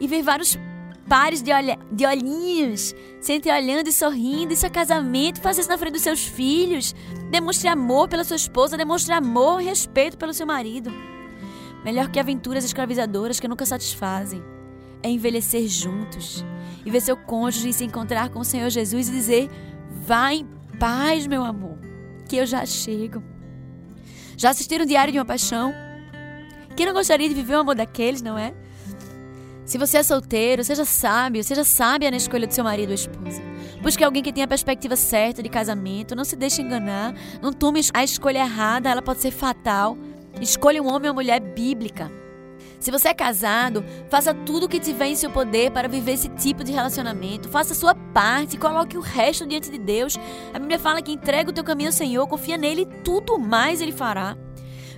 e 0.00 0.06
ver 0.06 0.22
vários 0.22 0.58
pares 1.06 1.42
de, 1.42 1.52
olha, 1.52 1.78
de 1.90 2.06
olhinhos 2.06 2.94
se 3.20 3.40
olhando 3.50 3.88
e 3.88 3.92
sorrindo. 3.92 4.54
Isso 4.54 4.64
é 4.64 4.70
casamento. 4.70 5.40
Faça 5.40 5.60
isso 5.60 5.68
na 5.68 5.76
frente 5.76 5.94
dos 5.94 6.02
seus 6.02 6.24
filhos. 6.24 6.94
Demonstre 7.30 7.68
amor 7.68 8.08
pela 8.08 8.24
sua 8.24 8.36
esposa, 8.36 8.76
demonstre 8.76 9.12
amor 9.12 9.60
e 9.60 9.66
respeito 9.66 10.16
pelo 10.16 10.32
seu 10.32 10.46
marido. 10.46 10.90
Melhor 11.84 12.10
que 12.10 12.18
aventuras 12.18 12.64
escravizadoras 12.64 13.38
que 13.38 13.48
nunca 13.48 13.66
satisfazem 13.66 14.42
é 15.02 15.10
envelhecer 15.10 15.66
juntos 15.68 16.42
e 16.86 16.90
ver 16.90 17.02
seu 17.02 17.16
cônjuge 17.18 17.72
se 17.72 17.84
encontrar 17.84 18.30
com 18.30 18.38
o 18.38 18.44
Senhor 18.44 18.70
Jesus 18.70 19.08
e 19.08 19.12
dizer: 19.12 19.50
Vá 19.90 20.32
em 20.32 20.46
paz, 20.78 21.26
meu 21.26 21.44
amor 21.44 21.91
que 22.32 22.38
eu 22.38 22.46
já 22.46 22.64
chego. 22.64 23.22
Já 24.38 24.48
assistiram 24.48 24.86
o 24.86 24.88
Diário 24.88 25.12
de 25.12 25.18
uma 25.18 25.24
Paixão? 25.24 25.74
Quem 26.74 26.86
não 26.86 26.94
gostaria 26.94 27.28
de 27.28 27.34
viver 27.34 27.56
um 27.56 27.60
amor 27.60 27.74
daqueles, 27.74 28.22
não 28.22 28.38
é? 28.38 28.54
Se 29.66 29.76
você 29.76 29.98
é 29.98 30.02
solteiro, 30.02 30.64
seja 30.64 30.86
sábio, 30.86 31.44
seja 31.44 31.62
sábia 31.62 32.10
na 32.10 32.16
escolha 32.16 32.46
do 32.46 32.54
seu 32.54 32.64
marido 32.64 32.88
ou 32.88 32.94
esposa. 32.94 33.42
Busque 33.82 34.02
alguém 34.02 34.22
que 34.22 34.32
tenha 34.32 34.46
a 34.46 34.48
perspectiva 34.48 34.96
certa 34.96 35.42
de 35.42 35.50
casamento, 35.50 36.16
não 36.16 36.24
se 36.24 36.34
deixe 36.34 36.62
enganar, 36.62 37.14
não 37.42 37.52
tome 37.52 37.82
a 37.92 38.02
escolha 38.02 38.38
errada, 38.38 38.88
ela 38.88 39.02
pode 39.02 39.20
ser 39.20 39.30
fatal. 39.30 39.98
Escolha 40.40 40.82
um 40.82 40.90
homem 40.90 41.10
ou 41.10 41.14
mulher 41.14 41.38
bíblica. 41.38 42.10
Se 42.82 42.90
você 42.90 43.10
é 43.10 43.14
casado, 43.14 43.84
faça 44.08 44.34
tudo 44.34 44.66
o 44.66 44.68
que 44.68 44.80
tiver 44.80 45.06
em 45.06 45.14
seu 45.14 45.30
poder 45.30 45.70
para 45.70 45.86
viver 45.86 46.14
esse 46.14 46.28
tipo 46.30 46.64
de 46.64 46.72
relacionamento. 46.72 47.48
Faça 47.48 47.74
a 47.74 47.76
sua 47.76 47.94
parte, 47.94 48.58
coloque 48.58 48.98
o 48.98 49.00
resto 49.00 49.46
diante 49.46 49.70
de 49.70 49.78
Deus. 49.78 50.18
A 50.52 50.58
Bíblia 50.58 50.80
fala 50.80 51.00
que 51.00 51.12
entrega 51.12 51.48
o 51.48 51.52
teu 51.52 51.62
caminho 51.62 51.90
ao 51.90 51.92
Senhor, 51.92 52.26
confia 52.26 52.58
nele 52.58 52.82
e 52.82 53.02
tudo 53.04 53.38
mais 53.38 53.80
ele 53.80 53.92
fará. 53.92 54.36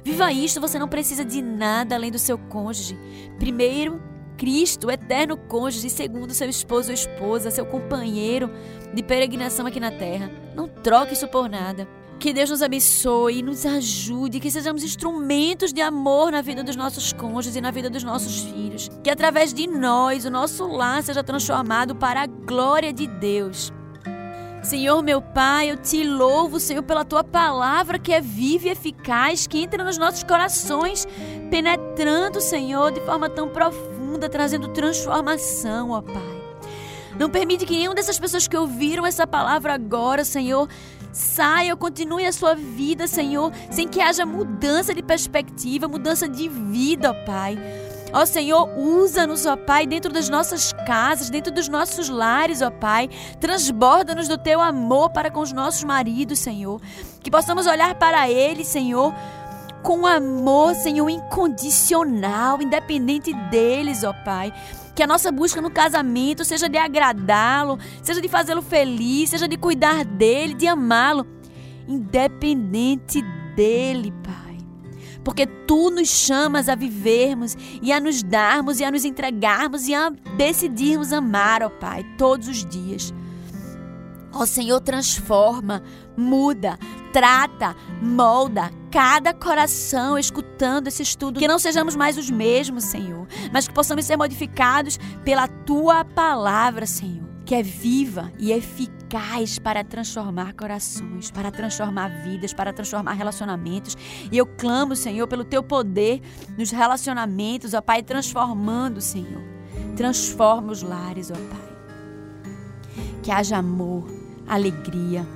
Viva 0.03 0.33
isto, 0.33 0.63
você 0.63 0.79
não 0.79 0.89
precisa 0.89 1.27
de 1.27 1.43
nada 1.43 1.95
além 1.95 2.11
do 2.11 2.19
seu 2.19 2.39
cônjuge. 2.39 2.99
Primeiro, 3.39 4.01
Cristo, 4.39 4.87
o 4.87 4.91
eterno 4.91 5.37
cônjuge, 5.37 5.91
segundo, 5.91 6.33
seu 6.33 6.49
esposo 6.49 6.89
ou 6.89 6.95
esposa, 6.95 7.51
seu 7.51 7.67
companheiro 7.67 8.51
de 8.95 9.03
peregrinação 9.03 9.67
aqui 9.67 9.79
na 9.79 9.91
terra. 9.91 10.31
Não 10.57 10.67
troque 10.67 11.13
isso 11.13 11.29
por 11.29 11.51
nada. 11.51 11.87
Que 12.19 12.33
Deus 12.33 12.49
nos 12.49 12.63
abençoe 12.63 13.39
e 13.39 13.43
nos 13.43 13.67
ajude, 13.67 14.41
que 14.41 14.51
sejamos 14.51 14.83
instrumentos 14.83 15.73
de 15.73 15.83
amor 15.83 16.33
na 16.33 16.41
vida 16.41 16.63
dos 16.63 16.77
nossos 16.77 17.13
cônjuges 17.13 17.57
e 17.57 17.61
na 17.61 17.71
vida 17.71 17.91
dos 17.91 18.03
nossos 18.03 18.45
filhos. 18.45 18.91
Que 19.03 19.11
através 19.11 19.53
de 19.53 19.67
nós 19.67 20.25
o 20.25 20.31
nosso 20.31 20.67
lar 20.67 21.03
seja 21.03 21.23
transformado 21.23 21.95
para 21.95 22.23
a 22.23 22.27
glória 22.27 22.93
de 22.93 23.07
Deus. 23.07 23.73
Senhor 24.63 25.03
meu 25.03 25.21
Pai, 25.21 25.71
eu 25.71 25.77
te 25.77 26.03
louvo, 26.03 26.59
Senhor, 26.59 26.83
pela 26.83 27.05
tua 27.05 27.23
palavra 27.23 27.99
que 27.99 28.13
é 28.13 28.21
viva 28.21 28.69
e 28.69 28.71
eficaz, 28.71 29.47
que 29.47 29.59
entra 29.59 29.85
nos 29.85 29.99
nossos 29.99 30.23
corações, 30.23 31.07
penetrando, 31.51 32.41
Senhor, 32.41 32.91
de 32.91 33.01
forma 33.03 33.29
tão 33.29 33.51
profunda, 33.51 34.27
trazendo 34.27 34.69
transformação, 34.69 35.91
ó 35.91 36.01
Pai. 36.01 36.35
Não 37.19 37.31
permite 37.31 37.65
que 37.65 37.75
nenhuma 37.75 37.95
dessas 37.95 38.19
pessoas 38.19 38.49
que 38.49 38.57
ouviram 38.57 39.07
essa 39.07 39.27
palavra 39.27 39.75
agora, 39.75 40.25
Senhor, 40.25 40.69
saia, 41.15 41.77
continue 41.77 42.27
a 42.27 42.33
sua 42.33 42.55
vida, 42.55 43.07
Senhor, 43.07 43.53
sem 43.71 43.87
que 43.87 44.01
haja 44.01 44.27
mudança 44.27 44.93
de 44.93 45.03
perspectiva, 45.03 45.87
mudança 45.87 46.29
de 46.29 46.49
vida, 46.49 47.11
ó 47.13 47.15
Pai. 47.25 47.57
Ó 48.13 48.27
Senhor, 48.27 48.69
usa-nos, 48.77 49.47
ó 49.47 49.57
Pai, 49.57 49.87
dentro 49.87 50.13
das 50.13 50.29
nossas 50.29 50.73
casas, 50.87 51.31
dentro 51.31 51.53
dos 51.53 51.69
nossos 51.69 52.09
lares, 52.09 52.63
ó 52.63 52.71
Pai. 52.71 53.09
Transborda-nos 53.41 54.29
do 54.29 54.37
teu 54.37 54.61
amor 54.61 55.11
para 55.11 55.31
com 55.31 55.41
os 55.41 55.53
nossos 55.53 55.85
maridos, 55.85 56.39
Senhor. 56.39 56.81
Que 57.23 57.31
possamos 57.31 57.67
olhar 57.67 57.95
para 57.95 58.29
eles, 58.29 58.69
Senhor, 58.69 59.15
com 59.83 60.07
amor, 60.07 60.75
Senhor, 60.75 61.09
incondicional, 61.09 62.61
independente 62.61 63.33
deles, 63.51 64.03
ó 64.03 64.13
Pai. 64.25 64.53
Que 64.95 65.03
a 65.03 65.07
nossa 65.07 65.33
busca 65.33 65.61
no 65.61 65.71
casamento 65.71 66.45
seja 66.45 66.69
de 66.69 66.79
agradá-lo, 66.79 67.79
seja 68.03 68.21
de 68.21 68.29
fazê-lo 68.29 68.63
feliz, 68.63 69.31
seja 69.31 69.49
de 69.49 69.57
cuidar 69.57 70.05
dele, 70.05 70.55
de 70.55 70.69
amá-lo, 70.69 71.27
independente 71.89 73.21
dele, 73.57 74.13
Pai. 74.23 74.45
Porque 75.25 75.47
tu 75.47 75.91
nos 75.91 76.09
chamas 76.09 76.69
a 76.69 76.75
vivermos 76.75 77.57
e 77.83 77.93
a 77.93 77.99
nos 77.99 78.23
darmos 78.23 78.79
e 78.79 78.85
a 78.85 78.91
nos 78.91 79.05
entregarmos 79.05 79.89
e 79.89 79.95
a 79.95 80.11
decidirmos 80.37 81.13
amar, 81.13 81.63
ó 81.63 81.71
Pai, 81.71 82.05
todos 82.17 82.47
os 82.47 82.65
dias. 82.65 83.13
Ó 84.33 84.45
Senhor, 84.45 84.81
transforma, 84.81 85.83
muda, 86.17 86.79
trata, 87.13 87.77
molda 88.03 88.71
cada 88.91 89.35
coração 89.35 90.17
escutando 90.17 90.87
esse 90.87 91.03
estudo. 91.03 91.41
Que 91.41 91.49
não 91.49 91.59
sejamos 91.59 91.97
mais 91.97 92.17
os 92.17 92.31
mesmos, 92.31 92.85
Senhor, 92.85 93.27
mas 93.53 93.67
que 93.67 93.75
possamos 93.75 94.05
ser 94.05 94.17
modificados 94.17 94.99
pela 95.25 95.49
tua 95.49 96.05
palavra, 96.05 96.87
Senhor, 96.87 97.29
que 97.45 97.57
é 97.57 97.63
viva 97.63 98.33
e 98.39 98.53
eficaz 98.53 99.59
para 99.59 99.83
transformar 99.83 100.55
corações, 100.55 101.31
para 101.31 101.51
transformar 101.51 102.09
vidas, 102.23 102.53
para 102.53 102.73
transformar 102.73 103.15
relacionamentos. 103.15 103.97
E 104.31 104.39
eu 104.39 104.47
clamo, 104.47 104.95
Senhor, 104.95 105.27
pelo 105.27 105.45
teu 105.45 105.63
poder 105.63 106.21
nos 106.57 106.71
relacionamentos, 106.71 107.75
ó 107.75 107.81
Pai, 107.81 108.01
transformando, 108.01 109.01
Senhor. 109.01 109.43
Transforma 109.97 110.71
os 110.71 110.83
lares, 110.83 111.33
ó 111.33 111.35
Pai. 111.35 111.75
Que 113.25 113.33
haja 113.33 113.57
amor, 113.57 114.07
alegria, 114.47 115.27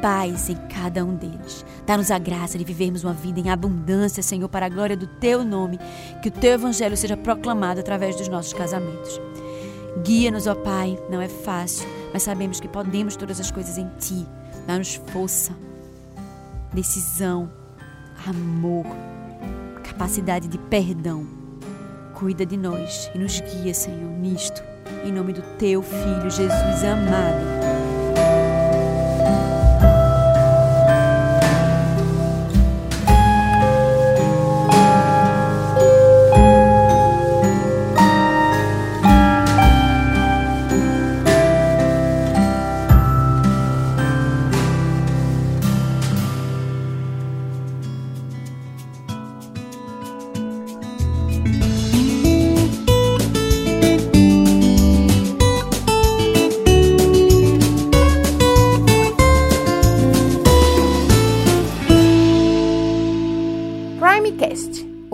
paz 0.00 0.48
em 0.48 0.56
cada 0.68 1.04
um 1.04 1.14
deles. 1.14 1.64
Dá-nos 1.86 2.10
a 2.10 2.18
graça 2.18 2.58
de 2.58 2.64
vivermos 2.64 3.04
uma 3.04 3.12
vida 3.12 3.40
em 3.40 3.50
abundância, 3.50 4.22
Senhor, 4.22 4.48
para 4.48 4.66
a 4.66 4.68
glória 4.68 4.96
do 4.96 5.06
Teu 5.06 5.44
nome. 5.44 5.78
Que 6.22 6.28
o 6.28 6.32
Teu 6.32 6.52
Evangelho 6.52 6.96
seja 6.96 7.16
proclamado 7.16 7.80
através 7.80 8.16
dos 8.16 8.28
nossos 8.28 8.52
casamentos. 8.52 9.20
Guia-nos, 10.04 10.46
ó 10.46 10.54
Pai. 10.54 10.98
Não 11.10 11.20
é 11.20 11.28
fácil, 11.28 11.86
mas 12.12 12.22
sabemos 12.22 12.60
que 12.60 12.68
podemos 12.68 13.16
todas 13.16 13.40
as 13.40 13.50
coisas 13.50 13.78
em 13.78 13.88
Ti. 13.98 14.26
Dá-nos 14.66 14.94
força, 14.94 15.52
decisão, 16.72 17.50
amor, 18.26 18.86
capacidade 19.82 20.48
de 20.48 20.58
perdão. 20.58 21.26
Cuida 22.14 22.46
de 22.46 22.56
nós 22.56 23.10
e 23.14 23.18
nos 23.18 23.40
guia, 23.40 23.74
Senhor, 23.74 24.10
nisto. 24.18 24.62
Em 25.04 25.10
nome 25.10 25.32
do 25.32 25.42
Teu 25.58 25.82
Filho 25.82 26.30
Jesus 26.30 26.84
amado. 26.84 27.51